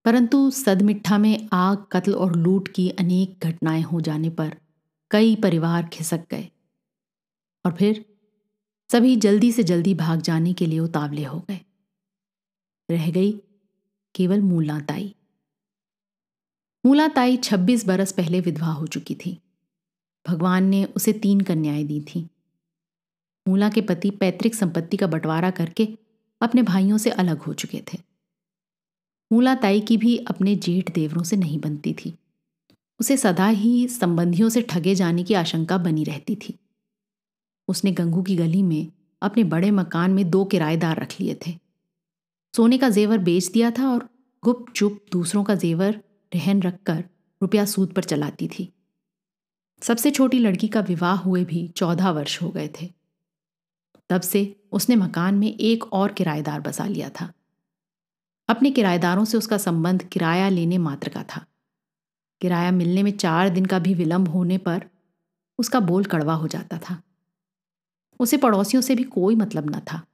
परंतु 0.04 0.50
सदमिठा 0.50 1.18
में 1.18 1.48
आग, 1.52 1.86
कत्ल 1.92 2.14
और 2.14 2.36
लूट 2.36 2.68
की 2.68 2.90
अनेक 2.90 3.38
घटनाएँ 3.44 3.82
हो 3.82 4.00
जाने 4.00 4.30
पर 4.30 4.56
कई 5.10 5.36
परिवार 5.36 5.88
खिसक 5.88 6.20
गए। 6.30 6.48
और 7.66 7.72
फिर 7.72 8.04
सभी 8.92 9.16
जल्दी 9.16 9.52
से 9.52 9.62
जल्दी 9.62 9.94
भाग 9.94 10.20
जाने 10.20 10.52
के 10.52 10.66
लिए 10.66 10.78
उतावले 10.78 11.24
हो 11.24 11.40
गए। 11.40 11.60
रह 12.90 13.10
गई 13.10 13.40
केवल 14.18 14.40
मूलाताई। 14.40 15.14
मूलाताई 16.86 17.36
छब्बीस 17.36 17.86
बरस 17.86 18.12
पहले 18.12 18.40
विधवा 18.40 18.66
हो 18.66 18.86
चुकी 18.86 19.14
थी। 19.14 19.40
भगवान 20.28 20.64
ने 20.64 20.84
उसे 20.84 21.12
तीन 21.12 21.40
कन्याएँ 21.40 21.84
दी 21.84 22.00
थीं। 22.00 22.28
मूला 23.48 23.68
के 23.68 23.80
पति 23.80 24.10
पैतृक 24.10 24.54
संपत्ति 24.54 24.96
का 24.96 25.06
बंटवारा 25.06 25.50
करके 25.50 25.88
अपने 26.40 26.62
भाइयों 26.62 26.98
से 26.98 27.10
अलग 27.10 27.38
हो 27.38 27.54
चुके 27.54 27.82
थे। 27.92 27.98
मूला 29.32 29.54
ताई 29.54 29.80
की 29.80 29.96
भी 29.96 30.16
अपने 30.16 30.56
जेठ 30.56 30.94
देवरों 30.94 31.22
से 31.22 31.36
नहीं 31.36 31.60
बनती 31.60 31.94
थी। 31.94 32.18
उसे 33.00 33.16
सदा 33.16 33.48
ही 33.48 33.88
संबंधियों 33.88 34.48
से 34.48 34.62
ठगे 34.62 34.94
जाने 34.94 35.24
की 35.24 35.34
आशंका 35.34 35.78
बनी 35.78 36.04
रहती 36.04 36.36
थी। 36.36 36.58
उसने 37.68 37.92
गंगू 37.92 38.22
की 38.22 38.36
गली 38.36 38.62
में 38.62 38.92
अपने 39.22 39.44
बड़े 39.44 39.70
मकान 39.70 40.10
में 40.10 40.30
दो 40.30 40.44
किराएदार 40.44 41.00
रख 41.00 41.20
लिए 41.20 41.38
थे। 41.46 41.67
सोने 42.56 42.78
का 42.78 42.88
जेवर 42.88 43.18
बेच 43.18 43.46
दिया 43.46 43.70
था 43.70 43.88
और 43.88 44.08
गुप 44.44 44.70
चुप 44.70 45.04
दूसरों 45.12 45.44
का 45.44 45.54
जेवर 45.54 46.02
रहन 46.34 46.62
रखकर 46.62 47.04
रुपया 47.42 47.64
सूद 47.64 47.92
पर 47.92 48.04
चलाती 48.04 48.48
थी। 48.48 48.72
सबसे 49.82 50.10
छोटी 50.10 50.38
लड़की 50.38 50.68
का 50.68 50.80
विवाह 50.80 51.16
हुए 51.16 51.44
भी 51.44 51.68
चौदह 51.68 52.10
वर्ष 52.10 52.42
हो 52.42 52.50
गए 52.50 52.70
थे। 52.80 52.94
तब 54.10 54.20
से 54.20 54.66
उसने 54.72 54.96
मकान 54.96 55.34
में 55.34 55.58
एक 55.58 55.92
और 55.92 56.12
किराएदार 56.12 56.60
बसा 56.60 56.86
लिया 56.86 57.08
था। 57.08 57.32
अपने 58.48 58.70
किराएदारों 58.70 59.24
से 59.24 59.38
उसका 59.38 59.58
संबंध 59.58 60.02
किराया 60.02 60.48
लेने 60.48 60.78
मात्र 60.78 61.08
का 61.08 61.22
था। 61.22 61.46
किराया 62.40 62.70
मिलने 62.70 63.02
में 63.02 63.16
चार 63.16 63.48
दिन 63.48 63.66
का 63.66 63.78
भी 63.78 63.94
विलंब 63.94 64.28
होने 64.28 64.58
पर 64.58 64.90
उसका 65.58 65.80
बोल 65.80 66.04
कड़वा 66.04 66.34
हो 66.34 66.46
जाता 66.48 66.78
था। 66.78 67.02
उसे 68.20 68.36
पड़ोसियों 68.36 68.82
से 68.82 68.94
भी 68.94 69.04
कोई 69.04 69.34
मतलब 69.34 69.76
न 69.76 69.80
था। 69.80 70.06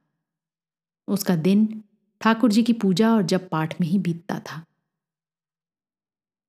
उसका 1.07 1.35
दिन 1.35 1.83
ठाकुर 2.21 2.51
जी 2.51 2.63
की 2.63 2.73
पूजा 2.73 3.15
और 3.15 3.21
जब 3.21 3.49
पाठ 3.49 3.81
में 3.81 3.87
ही 3.87 3.99
बीतता 3.99 4.39
था। 4.39 4.65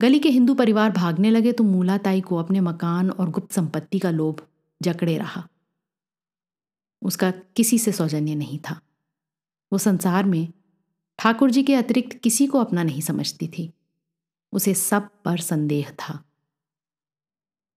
गली 0.00 0.18
के 0.18 0.28
हिंदू 0.28 0.54
परिवार 0.54 0.90
भागने 0.90 1.30
लगे 1.30 1.52
तो 1.52 1.64
मूलाताई 1.64 2.20
को 2.20 2.36
अपने 2.36 2.60
मकान 2.60 3.10
और 3.10 3.30
गुप्त 3.30 3.52
संपत्ति 3.52 3.98
का 3.98 4.10
लोभ 4.10 4.46
जकड़े 4.82 5.18
रहा। 5.18 5.48
उसका 7.02 7.30
किसी 7.30 7.78
से 7.78 7.92
सौजन्य 7.92 8.34
नहीं 8.34 8.58
था। 8.58 8.80
वो 9.72 9.78
संसार 9.78 10.24
में 10.24 10.52
ठाकुर 11.18 11.50
जी 11.50 11.62
के 11.62 11.74
अतिरिक्त 11.74 12.18
किसी 12.18 12.46
को 12.46 12.58
अपना 12.58 12.82
नहीं 12.82 13.00
समझती 13.00 13.48
थी। 13.48 13.72
उसे 14.52 14.74
सब 14.74 15.22
पर 15.22 15.38
संदेह 15.38 15.90
था। 15.90 16.24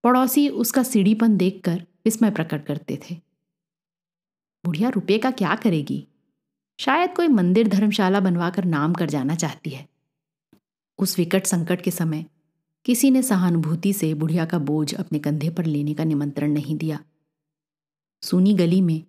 पड़ोसी 0.03 0.50
उसका 0.50 0.84
सीढ़ीपन 0.84 1.38
देखकर 1.38 1.88
विस्मय 2.05 2.31
प्रकट 2.31 2.65
करते 2.65 3.00
थे। 3.10 3.15
बुढ़िया, 4.65 4.89
रुपये 4.89 5.17
का 5.17 5.31
क्या 5.31 5.55
करेगी? 5.55 6.08
शायद 6.79 7.13
कोई 7.15 7.27
मंदिर 7.27 7.67
धर्मशाला 7.67 8.19
बनवाकर 8.19 8.65
नाम 8.65 8.93
कर 8.93 9.09
जाना 9.09 9.36
चाहती 9.36 9.69
है। 9.69 9.88
उस 11.00 11.17
विकट 11.17 11.45
संकट 11.45 11.81
के 11.81 11.91
समय 11.91 12.25
किसी 12.86 13.12
ने 13.12 13.24
सहानुभूति 13.24 13.93
से 13.93 14.13
बुढ़िया 14.13 14.45
का 14.45 14.59
बोझ 14.59 14.93
अपने 14.93 15.19
कंधे 15.19 15.50
पर 15.50 15.65
लेने 15.65 15.93
का 15.93 16.03
निमंत्रण 16.03 16.51
नहीं 16.51 16.77
दिया। 16.77 17.00
सूनी 18.24 18.53
गली 18.53 18.81
में 18.81 19.03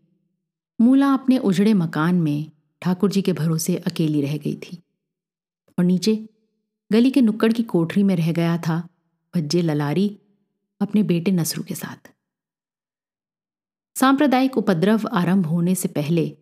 मूला 0.81 1.13
अपने 1.15 1.39
उजड़े 1.39 1.75
मकान 1.75 2.15
में 2.15 2.51
ठाकुर 2.83 3.11
जी 3.11 3.23
के 3.23 3.33
भरोसे 3.33 3.77
अकेली 3.77 4.21
रह 4.21 4.37
गई 4.37 4.55
थी 4.55 4.83
और 5.79 5.85
नीचे 5.85 6.29
गली 6.93 7.11
के 7.11 7.21
नुक्कड़ 7.21 7.53
की 7.53 7.63
कोठरी 7.63 8.03
में 8.03 8.17
रह 8.17 8.33
गया 8.33 8.59
था 8.59 8.89
भज्जे 9.37 9.63
ललारी 9.63 10.19
अपने 10.81 11.03
बेटे 11.03 11.31
नसरू 11.31 11.63
के 11.63 11.75
साथ। 11.75 12.11
सांप्रदायिक 13.97 14.59
उपद्रव 14.59 15.09
आरंभ 15.13 15.47
होने 15.47 15.75
से 15.75 15.89
पहले 15.89 16.37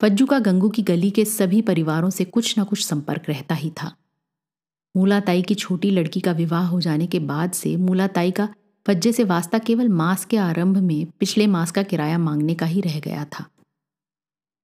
फज्जू 0.00 0.26
का 0.26 0.38
गंगू 0.38 0.68
की 0.68 0.82
गली 0.82 1.10
के 1.10 1.24
सभी 1.24 1.60
परिवारों 1.62 2.10
से 2.10 2.24
कुछ 2.24 2.58
न 2.58 2.64
कुछ 2.64 2.84
संपर्क 2.84 3.28
रहता 3.28 3.54
ही 3.54 3.70
था। 3.70 3.94
मूलाताई 4.96 5.42
की 5.42 5.54
छोटी 5.54 5.90
लड़की 5.90 6.20
का 6.20 6.32
विवाह 6.32 6.66
हो 6.68 6.80
जाने 6.80 7.06
के 7.06 7.18
बाद 7.18 7.52
से 7.52 7.76
मूलाताई 7.76 8.30
का 8.30 8.48
फज्जे 8.86 9.12
से 9.12 9.24
वास्ता 9.24 9.58
केवल 9.58 9.88
मास 9.88 10.24
के 10.24 10.36
आरंभ 10.36 10.76
में 10.76 11.06
पिछले 11.20 11.46
मास 11.46 11.70
का 11.70 11.82
किराया 11.82 12.18
मांगने 12.18 12.54
का 12.54 12.66
ही 12.66 12.80
रह 12.80 13.00
गया 13.00 13.24
था। 13.24 13.44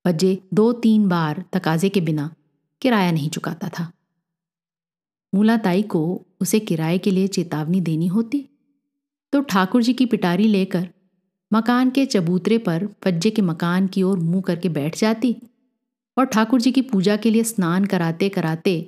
फज्जे 0.05 0.39
दो 0.55 0.73
तीन 0.73 1.09
बार 1.09 1.45
तकाजे 1.53 1.89
के 1.89 2.01
बिना 2.01 2.31
किराया 2.83 3.11
नहीं 3.13 3.29
चुकाता 3.31 3.69
था। 3.69 3.91
मूलाताई 5.33 5.83
को 5.83 6.01
उसे 6.41 6.61
किराए 6.61 6.99
के 6.99 7.11
लिए 7.11 7.27
चेतावनी 7.29 7.81
देनी 7.81 8.07
होती 8.07 8.47
तो 9.33 9.41
ठाकुर 9.41 9.83
जी 9.83 9.93
की 9.93 10.07
पिटारी 10.07 10.47
लेकर 10.47 10.89
मकान 11.53 11.91
के 11.91 12.05
चबूतरे 12.07 12.59
पर 12.59 12.87
फज्जे 13.05 13.31
के 13.31 13.43
मकान 13.43 13.87
की 13.87 14.03
ओर 14.03 14.19
मुँह 14.19 14.43
करके 14.43 14.69
बैठ 14.69 14.97
जाती 14.97 15.37
और 16.17 16.25
ठाकुर 16.25 16.61
जी 16.61 16.73
की 16.73 16.83
पूजा 16.83 17.17
के 17.17 17.31
लिए 17.31 17.45
स्नान 17.45 17.85
कराते 17.85 18.29
कराते 18.29 18.81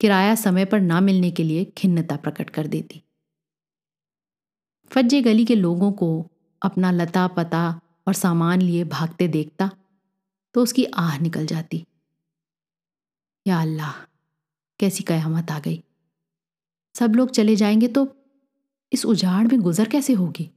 किराया 0.00 0.34
समय 0.34 0.64
पर 0.64 0.80
ना 0.80 1.00
मिलने 1.00 1.30
के 1.30 1.44
लिए 1.44 1.64
खिन्नता 1.76 2.16
प्रकट 2.16 2.50
कर 2.50 2.66
देती। 2.66 3.02
फज्जे 4.90 5.20
गली 5.22 5.44
के 5.44 5.54
लोगों 5.54 5.90
को 5.92 6.08
अपना 6.62 6.90
लता 6.90 7.26
पता 7.26 7.80
और 8.06 8.14
सामान 8.14 8.62
लिए 8.62 8.84
भागते 8.84 9.28
देखता 9.28 9.70
तो 10.54 10.62
उसकी 10.62 10.84
आह 10.84 11.18
निकल 11.18 11.46
जाती। 11.46 11.84
या 13.46 13.60
अल्लाह, 13.60 13.92
कैसी 14.80 15.04
कयामत 15.04 15.50
आ 15.50 15.58
गई। 15.58 15.82
सब 16.94 17.14
लोग 17.14 17.30
चले 17.30 17.56
जाएँगे 17.56 17.88
तो 17.88 18.06
इस 18.92 19.04
उजाड़ 19.06 19.46
में 19.46 19.60
गुजर 19.60 19.88
कैसे 19.88 20.12
होगी? 20.12 20.50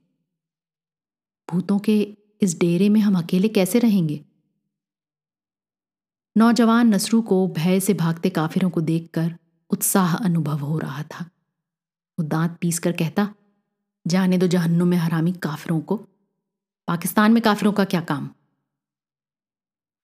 भूतों 1.51 1.79
के 1.79 2.17
इस 2.41 2.59
डेरे 2.59 2.89
में 2.89 3.01
हम 3.01 3.17
अकेले 3.17 3.47
कैसे 3.47 3.79
रहेंगे? 3.79 4.25
नौजवान 6.37 6.87
नसरू 6.87 7.21
को 7.21 7.47
भय 7.47 7.79
से 7.79 7.93
भागते 7.93 8.29
काफिरों 8.29 8.69
को 8.69 8.81
देखकर 8.81 9.37
उत्साह 9.69 10.15
अनुभव 10.15 10.57
हो 10.57 10.79
रहा 10.79 11.03
था। 11.03 11.29
वो 12.19 12.23
दांत 12.23 12.57
पीस 12.61 12.79
कर 12.79 12.91
कहता, 12.91 13.35
जाने 14.07 14.37
दो 14.37 14.47
जहन्नुम 14.47 14.87
में 14.87 14.97
हरामी 14.97 15.33
काफिरों 15.33 15.81
को। 15.81 15.95
पाकिस्तान 16.87 17.31
में 17.31 17.43
काफिरों 17.43 17.73
का 17.73 17.85
क्या 17.85 18.01
काम? 18.01 18.29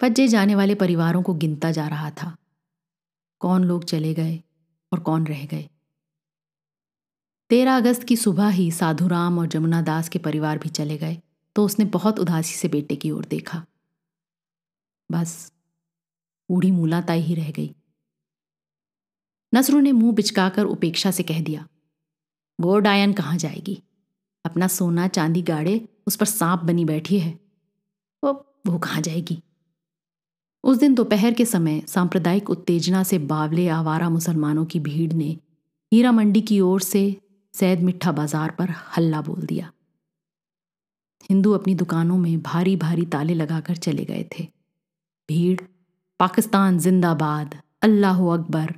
फज्जे 0.01 0.27
जाने 0.27 0.55
वाले 0.55 0.75
परिवारों 0.75 1.23
को 1.23 1.33
गिनता 1.33 1.71
जा 1.71 1.87
रहा 1.87 2.11
था। 2.11 2.37
कौन 3.39 3.63
लोग 3.63 3.83
चले 3.83 4.13
गए 4.13 4.43
और 4.93 4.99
कौन 4.99 5.27
रह 5.27 5.45
गए? 5.45 5.69
तेरह 7.49 7.77
अगस्त 7.77 8.03
की 8.03 8.17
सुबह 8.17 8.49
ही 8.49 8.71
साधुराम 8.71 9.39
और 9.39 9.47
जमुना 9.47 9.81
दास 9.81 10.09
के 10.09 10.19
परिवार 10.19 10.57
भी 10.57 10.69
चले 10.69 10.97
गए। 10.97 11.21
तो 11.55 11.65
उसने 11.65 11.85
बहुत 11.87 12.19
उदासी 12.19 12.55
से 12.55 12.67
बेटे 12.67 12.95
की 12.95 13.11
ओर 13.11 13.25
देखा। 13.25 13.63
बस, 15.09 15.51
बूढ़ी 16.49 16.71
मूलाताई 16.71 17.21
ही 17.21 17.35
रह 17.35 17.51
गई। 17.51 17.73
नसरू 19.53 19.79
ने 19.79 19.91
मुँह 19.91 20.13
बिचकाकर 20.13 20.65
उपेक्षा 20.65 21.11
से 21.11 21.23
कह 21.23 21.41
दिया, 21.41 21.67
वो 22.59 22.77
डायन 22.79 23.13
कहाँ 23.13 23.37
जाएगी? 23.37 23.81
अपना 24.45 24.67
सोना 24.69 25.07
चांदी 25.09 25.41
गाड़े 25.41 25.79
उस 26.07 26.15
पर 26.15 26.25
सांप 26.27 26.59
बनी 26.59 26.85
बैठी 26.85 27.19
है। 27.19 27.31
वो 28.23 28.31
वो 28.67 28.77
कहाँ 28.79 29.01
जाएगी? 29.01 29.41
उस 30.63 30.77
दिन 30.77 30.93
दोपहर 30.95 31.33
के 31.33 31.45
समय 31.45 31.81
सांप्रदायिक 31.87 32.49
उत्तेजना 32.49 33.03
से 33.03 33.17
बावले 33.19 33.67
आवारा 33.69 34.09
मुसलमानों 34.09 34.65
की 34.65 34.79
भीड़ 34.79 35.13
ने 35.13 35.29
हीरा 35.91 36.11
मंडी 36.11 36.41
की 36.41 36.59
ओर 36.61 36.81
से 36.81 37.01
सैद 37.53 37.79
मिठा 37.79 38.11
बाज़ार 38.11 38.51
पर 38.51 38.69
हल्ला 38.97 39.21
बोल 39.21 39.41
दिया। 39.41 39.71
हिंदू 41.29 41.51
अपनी 41.51 41.75
दुकानों 41.75 42.17
में 42.17 42.41
भारी 42.41 42.75
भारी 42.75 43.05
ताले 43.05 43.33
लगाकर 43.33 43.75
चले 43.75 44.05
गए 44.05 44.25
थे। 44.39 44.47
भीड़, 45.29 45.61
पाकिस्तान 46.19 46.79
जिंदाबाद, 46.79 47.55
अल्लाह 47.81 48.27
अकबर, 48.27 48.75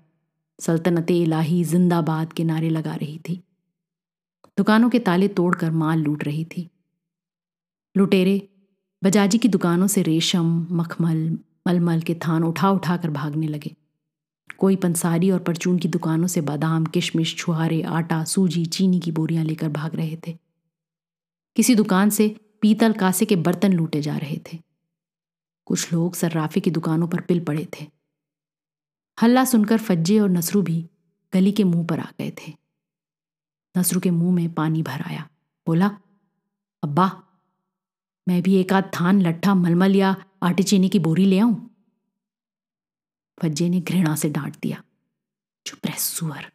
सल्तनत 0.60 1.12
इलाही 1.12 1.64
जिंदाबाद 1.64 2.34
के 2.34 2.44
नारे 2.44 2.70
लगा 2.70 2.96
रही 2.96 3.18
थी। 3.18 3.44
दुकानों 4.58 4.90
के 4.90 5.00
ताले 5.00 5.28
तोड़कर 5.28 5.72
माल 5.72 6.00
लूट 6.00 6.24
रही 6.24 6.46
थी। 6.46 6.70
लुटेरे, 7.98 8.50
बजाजी 9.04 9.38
की 9.38 9.48
दुकानों 9.48 9.88
से 9.88 10.02
रेशम, 10.02 10.68
मखमल, 10.72 11.40
मलमल 11.68 12.02
के 12.02 12.16
थान 12.16 12.44
उठा 12.44 12.70
उठा 12.70 12.98
कर 12.98 13.10
भागने 13.10 13.48
लगे। 13.48 13.76
कोई 14.58 14.76
पंसारी 14.76 15.32
और 15.32 15.40
परचून 15.40 15.78
की 15.78 15.88
दुकानों 15.88 16.28
से 16.28 16.42
बादाम, 16.42 16.86
किशमिश, 16.86 17.36
छुहारे, 17.36 17.82
आटा, 17.82 18.24
सूजी, 18.24 18.66
चीनी 18.66 19.00
की 19.00 19.12
बोरियाँ 19.12 19.44
लेकर 19.44 19.70
भाग 19.70 19.96
रहे 19.96 20.18
थे। 20.28 20.43
किसी 21.56 21.76
दुकान 21.76 22.10
से 22.10 22.56
पीतल 22.62 22.94
कासे 22.94 23.26
के 23.26 23.36
बर्तन 23.36 23.74
लूटे 23.74 24.02
जा 24.02 24.18
रहे 24.18 24.38
थे। 24.38 24.60
कुछ 25.66 25.94
लोग 25.94 26.16
सर्राफी 26.16 26.60
की 26.60 26.72
दुकानों 26.72 27.08
पर 27.08 27.22
पिल 27.22 27.44
पड़े 27.46 27.68
थे। 27.74 27.88
हल्ला 29.22 29.46
सुनकर 29.46 29.78
फज्जे 29.78 30.20
और 30.20 30.30
नसरू 30.30 30.62
भी 30.62 30.90
गली 31.34 31.52
के 31.52 31.64
मुँह 31.64 31.88
पर 31.88 32.00
आ 32.00 32.12
गए 32.20 32.32
थे। 32.32 32.54
नसरू 33.78 34.00
के 34.00 34.12
मुँह 34.12 34.36
में 34.36 34.54
पानी 34.54 34.84
भर 34.84 35.02
आया। 35.02 35.30
बोला, 35.68 35.88
अब्बा, 36.84 37.24
मैं 38.28 38.42
भी 38.42 38.56
एक 38.56 38.74
आध 38.74 38.92
थान, 39.00 39.22
लट्ठा, 39.22 39.56
मलमल 39.56 39.96
या 39.96 40.26
आटे 40.44 40.64
चीनी 40.64 40.90
की 40.90 41.00
बोरी 41.00 41.26
ले 41.26 41.40
आऊँ? 41.40 41.70
फज्जे 43.42 43.70
ने 43.70 43.82
घृणा 43.82 44.16
से 44.16 44.30
डांट 44.30 44.58
दिया। 44.62 44.84
चुप 45.66 45.86
रह, 45.86 45.96
सुअर। 45.96 46.52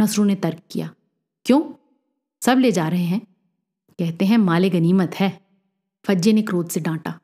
नसरू 0.00 0.24
ने 0.24 0.34
तर्क 0.34 0.62
किया, 0.70 0.94
क्यों? 1.44 1.74
सब 2.42 2.58
ले 2.58 2.72
जा 2.72 2.88
रहे 2.88 3.04
हैं। 3.04 3.35
कहते 3.98 4.24
हैं, 4.24 4.38
माले 4.38 4.70
गनीमत 4.70 5.14
है। 5.14 5.46
फज्जे 6.04 6.32
ने 6.32 6.42
क्रोध 6.42 6.68
से 6.68 6.80
डांटा। 6.80 7.20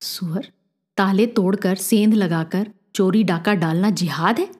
सुअर, 0.00 0.52
ताले 0.96 1.26
तोड़कर 1.26 1.76
सेंध 1.76 2.14
लगाकर 2.14 2.72
चोरी 2.94 3.24
डाका 3.24 3.54
डालना 3.54 3.90
जिहाद 3.90 4.38
है? 4.38 4.52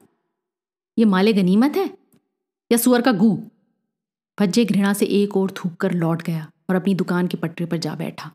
ये 0.99 1.05
माले 1.05 1.33
गनीमत 1.33 1.77
है? 1.77 1.99
या 2.73 2.79
सुअर 2.79 3.03
का 3.03 3.13
गू? 3.13 3.51
फज्जे 4.41 4.65
घृणा 4.65 4.93
से 4.93 5.07
एक 5.07 5.37
और 5.37 5.51
थूक 5.51 5.75
कर 5.75 5.93
लौट 5.93 6.23
गया 6.23 6.53
और 6.71 6.77
अपनी 6.77 6.95
दुकान 6.95 7.27
के 7.27 7.37
पटरे 7.37 7.67
पर 7.67 7.77
जा 7.77 7.95
बैठा। 7.95 8.35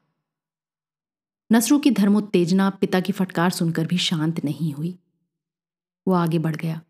नसरू 1.52 1.80
की 1.80 1.92
धर्मोत्तेजना 1.92 2.70
पिता 2.70 3.00
की 3.00 3.12
फटकार 3.12 3.50
सुनकर 3.50 3.86
भी 3.86 3.98
शांत 3.98 4.46
नहीं 4.46 4.74
हुई। 4.74 5.00
वो 6.08 6.14
आगे 6.14 6.40
बढ़ 6.40 6.56
गया 6.56 6.82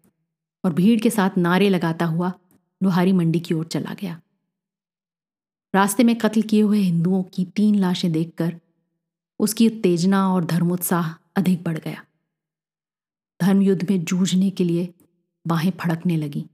और 0.66 0.74
भीड़ 0.74 1.02
के 1.02 1.10
साथ 1.10 1.30
नारे 1.38 1.70
लगाता 1.70 2.06
हुआ 2.06 2.34
लोहारी 2.84 3.12
मंडी 3.12 3.40
की 3.40 3.54
ओर 3.54 3.66
चला 3.66 3.94
गया। 3.94 4.22
रास्ते 5.76 6.04
में 6.04 6.16
कत्ल 6.16 6.42
किए 6.42 6.62
हुए 6.62 6.80
हिंदुओं 6.80 7.24
की 7.24 7.46
तीन 7.46 7.76
लाशें 7.76 8.12
देखकर 8.12 8.60
उसकी 9.40 9.68
उत्तेजना 9.68 10.34
और 10.34 10.46
धर्मोत्साह 10.46 11.16
अधिक 11.36 11.64
बढ़ 11.64 11.78
गया। 11.78 12.06
धर्मयुद्ध 13.42 13.92
में 13.92 14.06
जूझने 14.06 14.50
के 14.50 14.64
लिए 14.64 14.94
बाहें 15.48 15.72
फड़कने 15.72 16.18
लगी। 16.18 16.46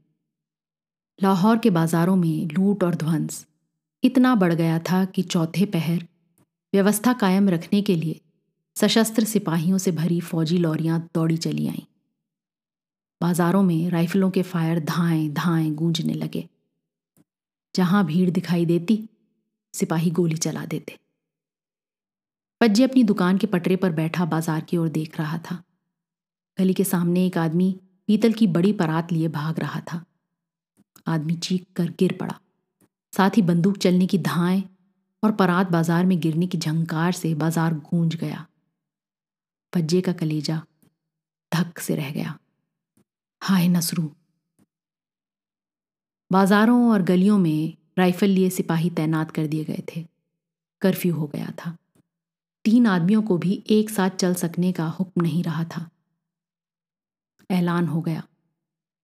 लाहौर 1.23 1.57
के 1.57 1.69
बाजारों 1.69 2.15
में 2.15 2.47
लूट 2.47 2.83
और 2.83 2.95
ध्वंस 2.95 3.47
इतना 4.03 4.35
बढ़ 4.35 4.53
गया 4.53 4.79
था 4.79 5.05
कि 5.05 5.21
चौथे 5.21 5.65
पहर 5.65 6.07
व्यवस्था 6.73 7.13
कायम 7.13 7.49
रखने 7.49 7.81
के 7.81 7.95
लिए 7.95 8.21
सशस्त्र 8.75 9.23
सिपाहियों 9.23 9.77
से 9.77 9.91
भरी 9.91 10.19
फौजी 10.19 10.57
लॉरियाँ 10.57 11.09
दौड़ी 11.15 11.37
चली 11.37 11.67
आईं। 11.67 11.85
बाजारों 13.21 13.63
में 13.63 13.89
राइफलों 13.89 14.31
के 14.31 14.41
फायर 14.41 14.79
धाएँ 14.79 15.29
धाएँ 15.29 15.71
गूंजने 15.71 16.13
लगे। 16.13 16.47
जहाँ 17.75 18.05
भीड़ 18.05 18.29
दिखाई 18.29 18.65
देती 18.65 19.07
सिपाही 19.73 20.11
गोली 20.11 20.37
चला 20.37 20.65
देते। 20.65 20.97
पज्जे 22.61 22.83
अपनी 22.83 23.03
दुकान 23.03 23.37
के 23.37 23.47
पटरे 23.47 23.75
पर 23.75 23.91
बैठा 23.91 24.25
बाज़ार 24.25 24.61
की 24.61 24.77
ओर 24.77 24.89
देख 24.89 25.19
रहा 25.19 25.37
था। 25.41 25.63
गली 26.57 26.73
के 26.73 26.83
सामने 26.83 27.25
एक 27.25 27.37
आदमी 27.37 27.71
पीतल 28.09 28.33
की 28.33 28.47
बड़ी 28.49 28.73
परात 28.73 29.11
लिए 29.11 29.27
भाग 29.29 29.59
रहा 29.59 29.79
था। 29.81 30.03
आदमी 31.07 31.35
चीख 31.37 31.65
कर 31.75 31.89
गिर 31.99 32.17
पड़ा। 32.19 32.39
साथ 33.13 33.37
ही 33.37 33.41
बंदूक 33.41 33.77
चलने 33.77 34.07
की 34.07 34.17
धाएँ 34.19 34.63
और 35.23 35.31
परात 35.31 35.67
बाज़ार 35.67 36.05
में 36.05 36.19
गिरने 36.19 36.47
की 36.47 36.57
झंकार 36.57 37.11
से 37.11 37.33
बाज़ार 37.35 37.73
गूंज 37.73 38.15
गया। 38.15 38.45
पज्जे 39.73 40.01
का 40.01 40.13
कलेजा 40.13 40.61
धक 41.51 41.79
से 41.79 41.95
रह 41.95 42.11
गया। 42.11 42.37
हाय 43.41 43.67
नसरू। 43.67 44.11
बाजारों 46.31 46.91
और 46.91 47.01
गलियों 47.01 47.37
में 47.37 47.77
राइफल 47.97 48.27
लिए 48.27 48.49
सिपाही 48.49 48.89
तैनात 48.89 49.31
कर 49.31 49.47
दिए 49.47 49.63
गए 49.63 49.83
थे। 49.95 50.05
कर्फ्यू 50.81 51.13
हो 51.15 51.27
गया 51.27 51.53
था। 51.57 51.75
तीन 52.65 52.87
आदमियों 52.87 53.21
को 53.21 53.37
भी 53.37 53.63
एक 53.69 53.89
साथ 53.89 54.09
चल 54.09 54.33
सकने 54.33 54.71
का 54.71 54.87
हुक्म 54.89 55.21
नहीं 55.21 55.43
रहा 55.43 55.63
था। 55.63 55.89
ऐलान 57.49 57.87
हो 57.87 58.01
गया। 58.01 58.23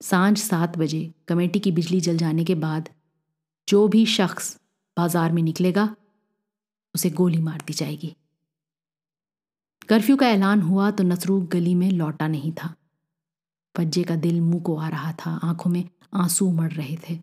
साँझ 0.02 0.38
सात 0.38 0.78
बजे 0.78 1.14
कमेटी 1.28 1.60
की 1.60 1.72
बिजली 1.72 2.02
जल 2.02 2.18
जाने 2.18 2.44
के 2.46 2.56
बाद 2.56 2.90
जो 3.68 3.88
भी 3.88 4.06
शख्स 4.06 4.56
बाज़ार 4.98 5.32
में 5.32 5.42
निकलेगा, 5.44 5.96
उसे 6.96 7.10
गोली 7.10 7.38
मार 7.38 7.62
दी 7.68 7.74
जाएगी। 7.74 8.16
कर्फ्यू 9.90 10.16
का 10.18 10.28
ऐलान 10.28 10.62
हुआ 10.62 10.90
तो 10.92 11.04
नसरू 11.04 11.40
गली 11.42 11.76
में 11.76 11.90
लौटा 11.92 12.28
नहीं 12.28 12.52
था। 12.54 12.74
पज्जे 13.76 14.04
का 14.04 14.16
दिल 14.16 14.42
मुँह 14.42 14.62
को 14.62 14.76
आ 14.76 14.88
रहा 14.90 15.12
था, 15.12 15.32
आँखों 15.44 15.72
में 15.72 15.84
आँसू 16.14 16.52
मर 16.52 16.72
रहे 16.72 16.98
थे। 17.10 17.20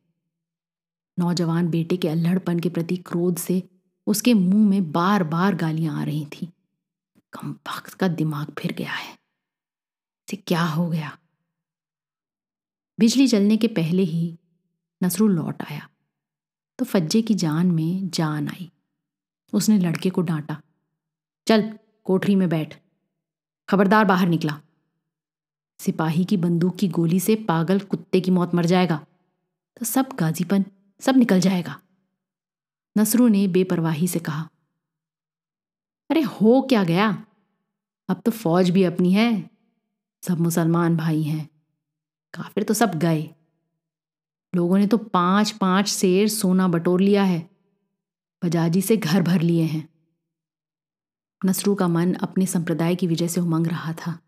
नौजवान 1.18 1.68
बेटे 1.68 1.97
के 1.97 2.09
अल्हड़पन 2.09 2.61
के 2.61 2.68
प्रति 2.68 2.97
क्रोध 2.97 3.37
से 3.37 3.68
उसके 4.06 4.35
मुँह 4.35 4.68
में 4.68 4.92
बार 4.92 5.25
बार 5.25 5.54
गालियाँ 5.54 6.00
आ 6.00 6.04
रही 6.04 6.26
थी। 6.26 6.47
कम 7.33 7.59
का 8.00 8.09
दिमाग 8.09 8.47
फिर 8.59 8.73
गया 8.73 8.92
है। 8.92 9.14
इसे 10.28 10.37
क्या 10.37 10.62
हो 10.62 10.88
गया? 10.88 11.18
बिजली 12.99 13.26
जलने 13.26 13.56
के 13.56 13.68
पहले 13.68 14.02
ही 14.02 14.38
नसरू 15.04 15.28
लौट 15.28 15.62
आया। 15.62 15.88
तो 16.78 16.85
फज्जे 16.85 17.23
की 17.23 17.35
जान 17.35 17.71
में 17.71 18.11
जान 18.11 18.49
आई। 18.49 18.71
उसने 19.52 19.78
लड़के 19.78 20.11
को 20.11 20.23
डांटा, 20.23 20.62
चल, 21.47 21.78
कोठरी 22.04 22.37
में 22.37 22.49
बैठ। 22.49 22.80
खबरदार 23.68 24.04
बाहर 24.04 24.28
निकला। 24.28 24.61
सिपाही 25.81 26.24
की 26.24 26.37
बंदूक 26.37 26.77
की 26.77 26.88
गोली 26.88 27.20
से 27.20 27.37
पागल 27.37 27.81
कुत्ते 27.81 28.20
की 28.20 28.31
मौत 28.31 28.55
मर 28.55 28.66
जाएगा। 28.66 29.07
तो 29.77 29.85
सब 29.85 30.09
गाजीपन 30.18 30.64
सब 31.00 31.16
निकल 31.16 31.40
जाएगा। 31.40 31.80
नसरू 32.96 33.28
ने 33.28 33.46
बेपरवाही 33.48 34.09
से 34.09 34.18
कहा, 34.18 34.48
अरे 36.11 36.20
हो 36.22 36.61
क्या 36.62 36.85
गया? 36.85 37.09
अब 38.09 38.20
तो 38.20 38.30
फौज 38.30 38.70
भी 38.70 38.85
अपनी 38.85 39.12
है, 39.12 39.50
सब 40.22 40.40
मुसलमान 40.40 40.96
भाई 40.96 41.22
हैं। 41.22 41.48
काफिर 42.35 42.64
तो 42.64 42.74
सब 42.74 42.94
गए। 42.94 43.30
लोगों 44.52 44.78
ने 44.78 44.87
तो 44.87 44.96
पाँच 44.98 45.50
पाँच 45.50 45.88
शेर 45.88 46.28
सोना 46.28 46.68
बटोर 46.68 47.00
लिया 47.00 47.24
है, 47.24 47.48
बजाजी 48.42 48.80
से 48.80 48.96
घर 48.96 49.22
भर 49.22 49.40
लिए 49.40 49.62
हैं। 49.62 49.88
नसरू 51.42 51.74
का 51.74 51.88
मन 51.88 52.12
अपने 52.14 52.46
संप्रदाय 52.46 52.94
की 52.96 53.07
विजय 53.07 53.28
से 53.28 53.40
उमंग 53.40 53.66
रहा 53.66 53.92
था। 53.92 54.18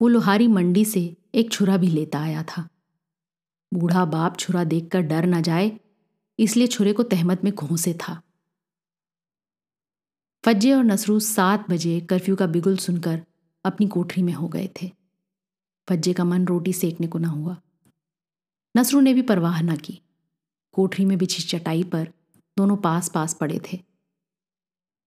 वो 0.00 0.08
लोहारी 0.08 0.48
मंडी 0.48 0.84
से 0.84 1.16
एक 1.34 1.52
छुरा 1.52 1.76
भी 1.76 1.88
लेता 1.88 2.20
आया 2.20 2.42
था। 2.42 2.68
बूढ़ा 3.74 4.04
बाप 4.04 4.38
छुरा 4.38 4.64
देखकर 4.64 5.00
डर 5.00 5.26
न 5.26 5.42
जाए, 5.42 5.80
इसलिए 6.38 6.66
छुरे 6.66 6.92
को 6.92 7.02
तहमत 7.02 7.44
में 7.44 7.54
घोंसे 7.54 7.94
था। 7.94 8.22
फज्जे 10.44 10.72
और 10.72 10.84
नसरू 10.84 11.20
सात 11.20 11.70
बजे 11.70 12.00
कर्फ्यू 12.00 12.36
का 12.36 12.46
बिगुल 12.46 12.76
सुनकर 12.76 13.22
अपनी 13.64 13.88
कोठरी 13.88 14.22
में 14.22 14.32
हो 14.32 14.48
गए 14.48 14.68
थे। 14.82 14.92
फज्जे 15.88 16.12
का 16.12 16.24
मन 16.24 16.46
रोटी 16.46 16.72
सेकने 16.72 17.06
को 17.06 17.18
न 17.18 17.24
हुआ। 17.24 17.56
नसरू 18.76 19.00
ने 19.00 19.14
भी 19.14 19.22
परवाह 19.22 19.62
न 19.62 19.76
की। 19.76 20.00
कोठरी 20.72 21.04
में 21.04 21.18
बिछी 21.18 21.42
चटाई 21.42 21.84
पर 21.84 22.12
दोनों 22.56 22.76
पास 22.76 23.08
पास 23.08 23.34
पड़े 23.34 23.60
थे। 23.72 23.80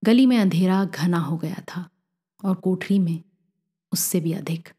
गली 0.03 0.25
में 0.25 0.37
अंधेरा 0.37 0.85
घना 0.85 1.19
हो 1.19 1.37
गया 1.37 1.63
था 1.75 1.89
और 2.43 2.55
कोठरी 2.55 2.99
में 2.99 3.23
उससे 3.93 4.19
भी 4.19 4.33
अधिक। 4.33 4.69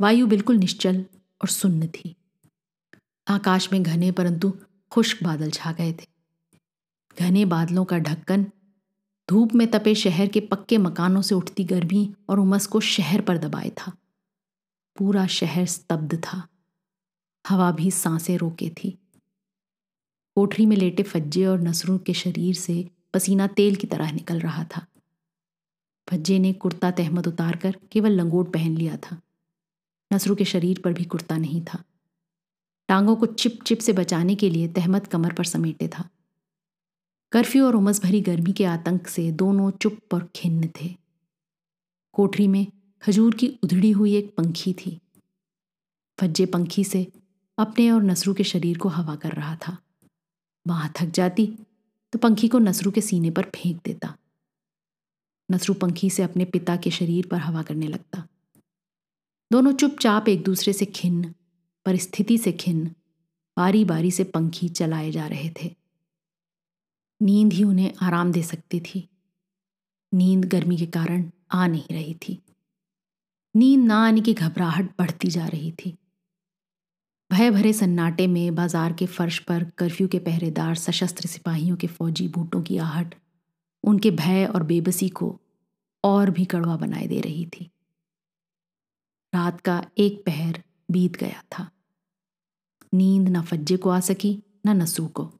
वायु 0.00 0.26
बिल्कुल 0.26 0.56
निश्चल 0.56 1.04
और 1.42 1.48
सुन्न 1.48 1.88
थी। 1.88 2.16
आकाश 3.28 3.72
में 3.72 3.82
घने 3.82 4.12
परंतु 4.12 4.58
खुश्क 4.90 5.22
बादल 5.22 5.50
छा 5.50 5.72
गए 5.72 5.92
थे। 5.92 6.06
घने 7.18 7.44
बादलों 7.44 7.84
का 7.84 7.98
ढक्कन 7.98 8.46
धूप 9.30 9.54
में 9.54 9.70
तपे 9.70 9.94
शहर 9.94 10.26
के 10.26 10.40
पक्के 10.40 10.78
मकानों 10.78 11.22
से 11.22 11.34
उठती 11.34 11.64
गर्मी 11.64 12.14
और 12.28 12.40
उमस 12.40 12.66
को 12.66 12.80
शहर 12.80 13.20
पर 13.20 13.38
दबाए 13.38 13.70
था। 13.70 13.92
पूरा 14.96 15.26
शहर 15.26 15.66
स्तब्ध 15.66 16.22
था। 16.22 16.48
हवा 17.48 17.72
भी 17.72 17.90
साँसें 17.90 18.38
रोके 18.38 18.70
थी। 18.70 18.98
कोठरी 20.34 20.66
में 20.66 20.76
लेटे 20.76 21.02
फज्जे 21.02 21.46
और 21.46 21.60
नसरों 21.60 21.98
के 21.98 22.14
शरीर 22.14 22.54
से 22.54 22.90
पसीना 23.14 23.46
तेल 23.46 23.76
की 23.76 23.86
तरह 23.86 24.12
निकल 24.12 24.40
रहा 24.40 24.64
था। 24.64 24.86
फज्जे 26.10 26.38
ने 26.38 26.52
कुर्ता 26.52 26.90
तहमद 26.90 27.26
उतारकर 27.26 27.76
केवल 27.92 28.12
लंगोट 28.12 28.52
पहन 28.52 28.76
लिया 28.76 28.96
था। 28.96 29.20
नसरू 30.12 30.34
के 30.34 30.44
शरीर 30.44 30.80
पर 30.84 30.92
भी 30.92 31.04
कुर्ता 31.04 31.36
नहीं 31.36 31.64
था। 31.64 31.84
टांगों 32.88 33.16
को 33.16 33.26
चिप 33.26 33.62
चिप 33.62 33.78
से 33.78 33.92
बचाने 33.92 34.34
के 34.34 34.50
लिए 34.50 34.68
तहमद 34.68 35.06
कमर 35.06 35.32
पर 35.32 35.44
समेटे 35.44 35.88
था। 35.88 36.08
कर्फ्यू 37.32 37.66
और 37.66 37.76
उमस 37.76 38.02
भरी 38.02 38.20
गर्मी 38.20 38.52
के 38.52 38.64
आतंक 38.64 39.08
से 39.08 39.32
दोनों 39.32 39.70
चुप 39.70 40.14
और 40.14 40.30
खिन्न 40.36 40.68
थे। 40.82 40.94
कोठरी 42.12 42.48
में 42.48 42.66
खजूर 43.02 43.34
की 43.34 43.58
उधड़ी 43.62 43.90
हुई 43.90 44.14
एक 44.16 44.34
पंखी 44.36 44.72
थी। 44.72 45.00
फज्जे 46.20 46.46
पंखी 46.46 46.84
से 46.84 47.12
अपने 47.58 47.90
और 47.90 48.02
नसरू 48.02 48.34
के 48.34 48.44
शरीर 48.44 48.78
को 48.78 48.88
हवा 48.88 49.16
कर 49.16 49.32
रहा 49.32 49.56
था। 49.56 49.76
वहाँ 50.66 50.92
थक 51.00 51.06
जाती 51.06 51.46
तो 52.12 52.18
पंखी 52.18 52.48
को 52.48 52.58
नसरू 52.58 52.90
के 52.90 53.00
सीने 53.00 53.30
पर 53.30 53.42
फेंक 53.42 53.80
देता। 53.84 54.16
नसरू 55.50 55.74
पंखी 55.74 56.10
से 56.10 56.22
अपने 56.22 56.44
पिता 56.44 56.76
के 56.76 56.90
शरीर 56.90 57.26
पर 57.26 57.36
हवा 57.36 57.62
करने 57.62 57.88
लगता। 57.88 58.26
दोनों 59.52 59.72
चुपचाप 59.72 60.28
एक 60.28 60.42
दूसरे 60.42 60.72
से 60.72 60.84
खिन्न 60.84 61.34
परिस्थिति 61.86 62.38
से 62.38 62.52
खिन्न 62.52 62.90
बारी 63.56 63.84
बारी 63.84 64.10
से 64.10 64.24
पंखी 64.24 64.68
चलाए 64.68 65.10
जा 65.10 65.26
रहे 65.26 65.50
थे। 65.50 65.74
नींद 67.22 67.52
ही 67.52 67.64
उन्हें 67.64 67.92
आराम 68.02 68.32
दे 68.32 68.42
सकती 68.42 68.80
थी। 68.80 69.08
नींद 70.14 70.44
गर्मी 70.44 70.76
के 70.76 70.86
कारण 70.86 71.30
आ 71.52 71.66
नहीं 71.66 71.94
रही 71.94 72.14
थी। 72.14 72.42
नींद 73.56 73.84
ना 73.84 74.06
आने 74.06 74.20
की 74.20 74.34
घबराहट 74.34 74.90
बढ़ती 74.98 75.28
जा 75.28 75.46
रही 75.46 75.72
थी। 75.72 75.98
भय 77.32 77.50
भरे 77.50 77.72
सन्नाटे 77.72 78.26
में 78.26 78.54
बाज़ार 78.54 78.92
के 78.92 79.06
फर्श 79.06 79.38
पर 79.38 79.64
कर्फ्यू 79.64 80.08
के 80.08 80.18
पहरेदार, 80.18 80.74
सशस्त्र 80.74 81.28
सिपाहियों 81.28 81.76
के 81.76 81.86
फौजी 81.86 82.28
बूटों 82.28 82.62
की 82.62 82.78
आहट, 82.78 83.14
उनके 83.84 84.10
भय 84.10 84.44
और 84.46 84.62
बेबसी 84.62 85.08
को 85.08 85.40
और 86.04 86.30
भी 86.30 86.44
कड़वा 86.44 86.76
बनाए 86.76 87.06
दे 87.06 87.20
रही 87.20 87.46
थी। 87.46 87.70
रात 89.34 89.60
का 89.60 89.84
एक 89.98 90.22
पहर 90.26 90.62
बीत 90.90 91.16
गया 91.16 91.42
था। 91.52 91.70
नींद 92.94 93.28
ना 93.28 93.42
फज्जे 93.42 93.76
को 93.76 93.90
आ 93.90 94.00
सकी, 94.00 94.42
ना 94.66 94.72
नसरू 94.72 95.06
को। 95.06 95.32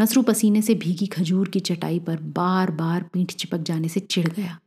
नसरू 0.00 0.22
पसीने 0.22 0.62
से 0.62 0.74
भीगी 0.74 1.06
खजूर 1.06 1.48
की 1.48 1.60
चटाई 1.60 2.00
पर 2.00 2.20
बार 2.20 2.70
बार 2.70 3.02
पीठ 3.02 3.32
चिपक 3.32 3.58
जाने 3.58 3.88
से 3.88 4.00
चिढ़ 4.00 4.28
गया। 4.28 4.60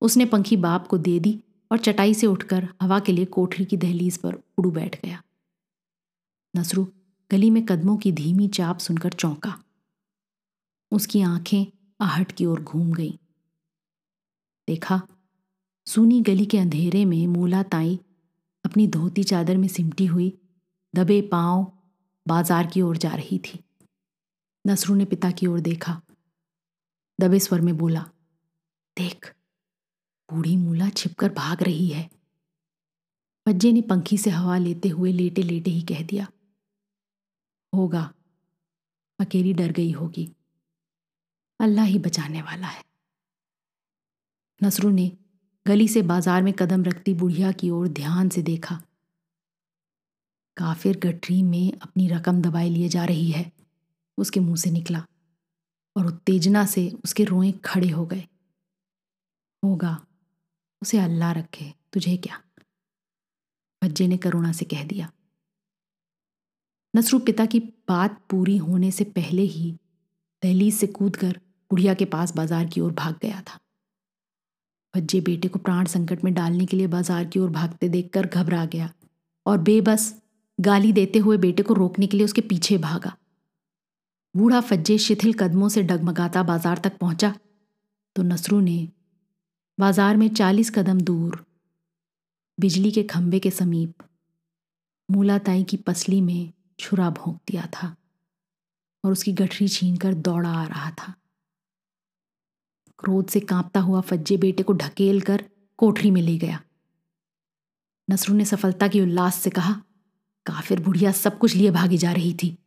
उसने 0.00 0.24
पंखी 0.24 0.56
बाप 0.56 0.86
को 0.86 0.98
दे 0.98 1.20
दी 1.20 1.42
और 1.72 1.78
चटाई 1.78 2.14
से 2.14 2.26
उठकर 2.26 2.68
हवा 2.82 3.00
के 3.00 3.12
लिए 3.12 3.24
कोठरी 3.24 3.64
की 3.64 3.76
दहलीज 3.76 4.18
पर 4.18 4.34
उड़ू 4.34 4.70
बैठ 4.70 5.02
गया। 5.02 5.22
नसरू 6.56 6.88
गली 7.30 7.50
में 7.50 7.66
कदमों 7.66 7.96
की 7.96 8.12
धीमी 8.12 8.48
चाप 8.48 8.78
सुनकर 8.78 9.12
चौंका। 9.12 9.64
उसकी 10.92 11.20
आँखें 11.20 11.66
आहट 12.00 12.32
की 12.32 12.46
ओर 12.46 12.62
घूम 12.62 12.92
गईं। 12.92 13.12
देखा, 14.68 15.02
सूनी 15.86 16.20
गली 16.20 16.46
के 16.46 16.58
अंधेरे 16.58 17.04
में 17.04 17.26
मूला 17.26 17.62
ताई 17.62 18.00
अपनी 18.64 18.86
धोती 18.86 19.24
चादर 19.24 19.56
में 19.56 19.68
सिमटी 19.68 20.06
हुई 20.06 20.37
दबे 20.94 21.20
पाँव 21.22 21.72
बाज़ार 22.26 22.66
की 22.66 22.82
ओर 22.82 22.96
जा 22.96 23.14
रही 23.14 23.38
थी। 23.38 23.58
नसरू 24.64 24.94
ने 24.94 25.04
पिता 25.04 25.30
की 25.30 25.46
ओर 25.46 25.60
देखा। 25.60 26.00
दबे 27.18 27.38
स्वर 27.38 27.60
में 27.60 27.76
बोला, 27.76 28.04
देख, 28.96 29.34
बूढ़ी 30.28 30.56
मूला 30.56 30.88
छिपकर 30.88 31.32
भाग 31.32 31.62
रही 31.62 31.88
है। 31.88 32.08
पज्जे 33.46 33.72
ने 33.72 33.82
पंखी 33.82 34.18
से 34.18 34.30
हवा 34.30 34.56
लेते 34.58 34.88
हुए 34.88 35.12
लेटे 35.12 35.42
लेटे 35.42 35.70
ही 35.70 35.82
कह 35.82 36.02
दिया, 36.02 36.26
होगा, 37.72 38.02
अकेली 39.18 39.52
डर 39.52 39.72
गई 39.72 39.92
होगी। 39.92 40.28
अल्लाह 41.60 41.84
ही 41.84 41.98
बचाने 41.98 42.42
वाला 42.42 42.66
है। 42.66 42.82
नसरू 44.60 44.90
ने 44.90 45.10
गली 45.66 45.88
से 45.88 46.02
बाज़ार 46.04 46.42
में 46.42 46.52
कदम 46.52 46.84
रखती 46.84 47.14
बुढ़िया 47.14 47.52
की 47.52 47.70
ओर 47.70 47.88
ध्यान 47.88 48.28
से 48.28 48.42
देखा। 48.42 48.80
काफिर 50.58 50.98
गठरी 50.98 51.42
में 51.42 51.72
अपनी 51.72 52.08
रकम 52.08 52.40
दबाए 52.42 52.68
लिए 52.68 52.88
जा 52.88 53.04
रही 53.04 53.30
है। 53.30 53.50
उसके 54.18 54.40
मुँह 54.40 54.56
से 54.56 54.70
निकला 54.70 55.04
और 55.96 56.06
उत्तेजना 56.06 56.64
से 56.66 56.88
उसके 57.04 57.24
रोए 57.24 57.52
खड़े 57.64 57.88
हो 57.88 58.06
गए। 58.06 58.26
होगा, 59.62 59.96
उसे 60.82 60.98
अल्लाह 60.98 61.32
रखे, 61.32 61.72
तुझे 61.92 62.16
क्या? 62.16 62.42
भज्जे 63.82 64.06
ने 64.08 64.16
करुणा 64.16 64.52
से 64.52 64.64
कह 64.64 64.84
दिया। 64.84 65.10
नसरू 66.94 67.18
पिता 67.18 67.46
की 67.46 67.60
बात 67.88 68.20
पूरी 68.30 68.56
होने 68.56 68.90
से 68.90 69.04
पहले 69.04 69.42
ही 69.42 69.70
दहलीज 70.42 70.74
से 70.74 70.86
कूदकर 70.86 71.40
बुढ़िया 71.70 71.94
के 71.94 72.04
पास 72.04 72.34
बाज़ार 72.36 72.66
की 72.66 72.80
ओर 72.80 72.92
भाग 72.92 73.18
गया 73.22 73.40
था। 73.40 73.58
भज्जे 74.94 75.20
बेटे 75.20 75.48
को 75.48 75.58
प्राण 75.58 75.86
संकट 75.86 76.24
में 76.24 76.32
डालने 76.34 76.66
के 76.66 76.76
लिए 76.76 76.86
बाज़ार 76.86 77.24
की 77.24 77.38
ओर 77.38 77.50
भागते 77.50 77.88
देखकर 77.88 78.26
घबरा 78.26 78.64
गया 78.66 78.92
और 79.46 79.58
बेबस 79.58 80.12
गाली 80.58 80.92
देते 80.92 81.18
हुए 81.18 81.36
बेटे 81.38 81.62
को 81.62 81.74
रोकने 81.74 82.06
के 82.06 82.16
लिए 82.16 82.24
उसके 82.24 82.40
पीछे 82.42 82.78
भागा। 82.78 83.16
बूढ़ा 84.34 84.60
फज्जे 84.60 84.96
शिथिल 84.98 85.32
कदमों 85.34 85.68
से 85.68 85.82
डगमगाता 85.82 86.42
बाज़ार 86.42 86.78
तक 86.78 86.96
पहुँचा 86.98 87.34
तो 88.16 88.22
नसरू 88.24 88.60
ने 88.60 88.88
बाज़ार 89.78 90.16
में 90.16 90.28
चालीस 90.30 90.70
कदम 90.70 91.00
दूर, 91.00 91.44
बिजली 92.58 92.90
के 92.90 93.02
खंभे 93.04 93.38
के 93.38 93.50
समीप 93.50 94.02
मूलाताई 95.08 95.62
की 95.64 95.76
पसली 95.78 96.20
में 96.20 96.52
छुरा 96.80 97.10
भोंक 97.10 97.40
दिया 97.48 97.66
था 97.74 97.94
और 99.04 99.12
उसकी 99.12 99.32
गठरी 99.32 99.68
छीनकर 99.68 100.14
दौड़ा 100.14 100.50
आ 100.50 100.64
रहा 100.66 100.90
था। 100.90 101.14
क्रोध 102.98 103.28
से 103.28 103.40
कांपता 103.42 103.80
हुआ 103.80 104.00
फज्जे 104.00 104.36
बेटे 104.36 104.62
को 104.62 104.72
ढकेल 104.74 105.20
कर 105.20 105.44
कोठरी 105.78 106.10
में 106.10 106.20
ले 106.22 106.36
गया। 106.38 106.60
नसरू 108.08 108.34
ने 108.34 108.44
सफलता 108.44 108.88
की 108.88 109.00
उल्लास 109.00 109.34
से 109.34 109.50
कहा 109.50 109.80
काफिर 110.48 110.80
बुढ़िया 110.80 111.12
सब 111.12 111.38
कुछ 111.38 111.54
लिए 111.54 111.70
भागी 111.70 111.98
जा 111.98 112.12
रही 112.12 112.34
थी। 112.34 112.58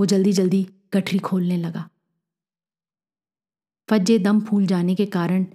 वो 0.00 0.06
जल्दी 0.06 0.32
जल्दी 0.32 0.68
गठरी 0.94 1.18
खोलने 1.18 1.56
लगा। 1.56 1.90
फज्जे 3.90 4.18
दम 4.18 4.40
फूल 4.40 4.66
जाने 4.66 4.94
के 4.94 5.06
कारण 5.06 5.46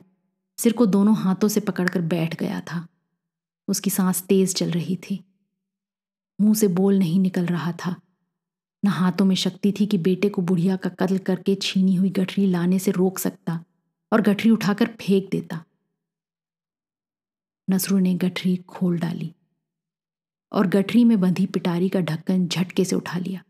सिर 0.58 0.74
को 0.74 0.86
दोनों 0.86 1.16
हाथों 1.16 1.48
से 1.48 1.60
पकड़कर 1.60 2.02
बैठ 2.02 2.40
गया 2.40 2.62
था। 2.62 2.88
उसकी 3.68 3.90
सांस 3.90 4.24
तेज 4.24 4.56
चल 4.56 4.72
रही 4.72 4.96
थी। 4.96 5.26
मुँह 6.42 6.54
से 6.54 6.68
बोल 6.68 7.00
नहीं 7.00 7.20
निकल 7.20 7.46
रहा 7.46 7.72
था। 7.72 8.02
न 8.86 8.88
हाथों 8.88 9.26
में 9.26 9.36
शक्ति 9.36 9.74
थी 9.80 9.86
कि 9.86 9.98
बेटे 9.98 10.30
को 10.30 10.42
बुढ़िया 10.42 10.76
का 10.76 10.90
कत्ल 10.90 11.18
करके 11.18 11.56
छीनी 11.56 11.96
हुई 11.96 12.10
गठरी 12.10 12.48
लाने 12.48 12.80
से 12.80 12.92
रोक 12.92 13.20
सकता 13.20 13.64
और 14.14 14.22
गठरी 14.22 14.50
उठाकर 14.50 14.86
फेंक 14.86 15.30
देता। 15.32 15.66
नसरू 17.70 18.00
ने 18.00 18.16
गठरी 18.16 18.56
खोल 18.58 19.00
डाली। 19.00 19.35
और 20.56 20.68
गठरी 20.68 21.04
में 21.04 21.20
बंधी 21.20 21.46
पिटारी 21.46 21.90
का 21.90 22.00
ढक्कन 22.00 22.48
झटके 22.48 22.86
से 22.86 22.96
उठा 22.96 23.20
लिया। 23.20 23.44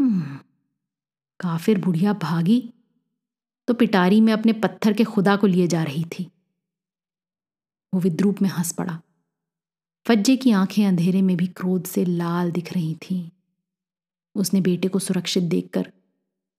हम्म, 0.00 0.38
काफिर 1.40 1.78
बुढ़िया 1.78 2.12
भागी 2.12 2.72
तो 3.68 3.74
पिटारी 3.74 4.20
में 4.20 4.32
अपने 4.32 4.52
पत्थर 4.52 4.92
के 4.92 5.04
खुदा 5.04 5.36
को 5.36 5.46
लिए 5.46 5.66
जा 5.66 5.82
रही 5.82 6.04
थी। 6.04 6.30
वो 7.94 8.00
विद्रूप 8.00 8.42
में 8.42 8.48
हंस 8.48 8.72
पड़ा। 8.72 9.02
फज्जे 10.08 10.36
की 10.36 10.50
आँखें 10.50 10.86
अंधेरे 10.86 11.22
में 11.22 11.36
भी 11.36 11.46
क्रोध 11.46 11.84
से 11.84 12.04
लाल 12.04 12.52
दिख 12.52 12.72
रही 12.72 12.94
थीं। 12.94 13.30
उसने 14.34 14.60
बेटे 14.60 14.88
को 14.88 14.98
सुरक्षित 14.98 15.42
देखकर 15.42 15.92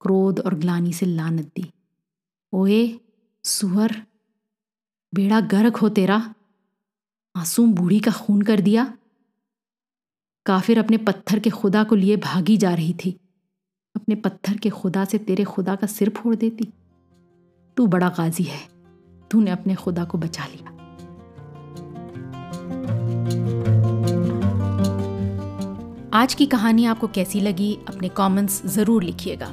क्रोध 0.02 0.40
और 0.40 0.56
ग्लानी 0.56 0.94
से 0.94 1.06
लानत 1.06 1.46
दी। 1.46 1.74
ओए 2.54 3.00
सुअर 3.44 4.06
बेड़ा 5.14 5.42
गर्क 5.42 5.76
हो 5.76 5.90
तेरा। 5.90 6.36
मासूम 7.38 7.74
बूढ़ी 7.74 8.00
का 8.00 8.12
खून 8.12 8.42
कर 8.42 8.60
दिया। 8.60 8.94
काफिर 10.46 10.80
अपने 10.80 10.98
पत्थर 10.98 11.40
के 11.40 11.50
खुदा 11.50 11.84
को 11.84 11.96
लिए 11.96 12.18
भागी 12.18 12.58
जा 12.58 12.74
रही 12.74 12.94
थी। 12.94 13.20
अपने 13.96 14.16
पत्थर 14.16 14.58
के 14.58 14.70
खुदा 14.70 15.06
से 15.06 15.18
तेरे 15.18 15.44
खुदा 15.44 15.76
का 15.76 15.88
सिर 15.88 16.10
फोड़ 16.10 16.36
देती। 16.36 16.68
तू 17.78 17.88
बड़ा 17.88 18.10
गाजी 18.10 18.44
है। 18.44 18.60
तूने 19.32 19.52
अपने 19.52 19.76
खुदा 19.76 20.04
को 20.04 20.18
बचा 20.18 20.46
लिया। 20.46 20.70
आज 26.14 26.34
की 26.34 26.46
कहानी 26.46 26.86
आपको 26.86 27.08
कैसी 27.08 27.40
लगी, 27.42 27.80
अपने 27.88 28.10
कमेंट्स 28.10 28.66
ज़रूर 28.66 29.04
लिखिएगा। 29.04 29.48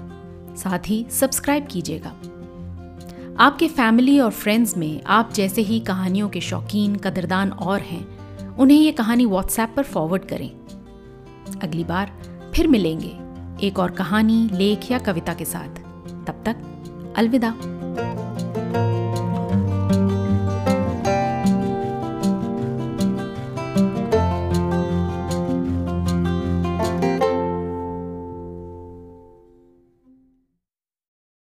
साथ 0.57 0.89
ही 0.89 1.07
सब्सक्राइब 1.11 1.67
कीजिएगा। 1.67 2.17
आपके 3.41 3.69
फैमिली 3.69 4.21
और 4.21 4.31
फ्रेंड्स 4.31 4.77
में 4.77 5.03
आप 5.03 5.33
जैसे 5.33 5.63
ही 5.63 5.81
कहानियों 5.81 6.29
के 6.29 6.41
शौकीन, 6.41 6.97
कदरदान 6.97 7.51
और 7.51 7.81
हैं, 7.81 8.07
उन्हें 8.57 8.79
ये 8.79 8.93
कहानी 8.93 9.27
व्हाट्सएप 9.27 9.73
पर 9.77 9.83
फॉरवर्ड 9.83 10.25
करें। 10.25 10.51
अगली 11.63 11.85
बार 11.85 12.13
फिर 12.55 12.69
मिलेंगे 12.69 13.19
एक 13.67 13.79
और 13.79 13.91
कहानी, 13.91 14.51
लेख 14.53 14.91
या 14.91 14.99
कविता 14.99 15.35
के 15.35 15.45
साथ। 15.45 15.75
तब 16.27 16.43
तक 16.47 16.57
अलविदा। 17.17 17.55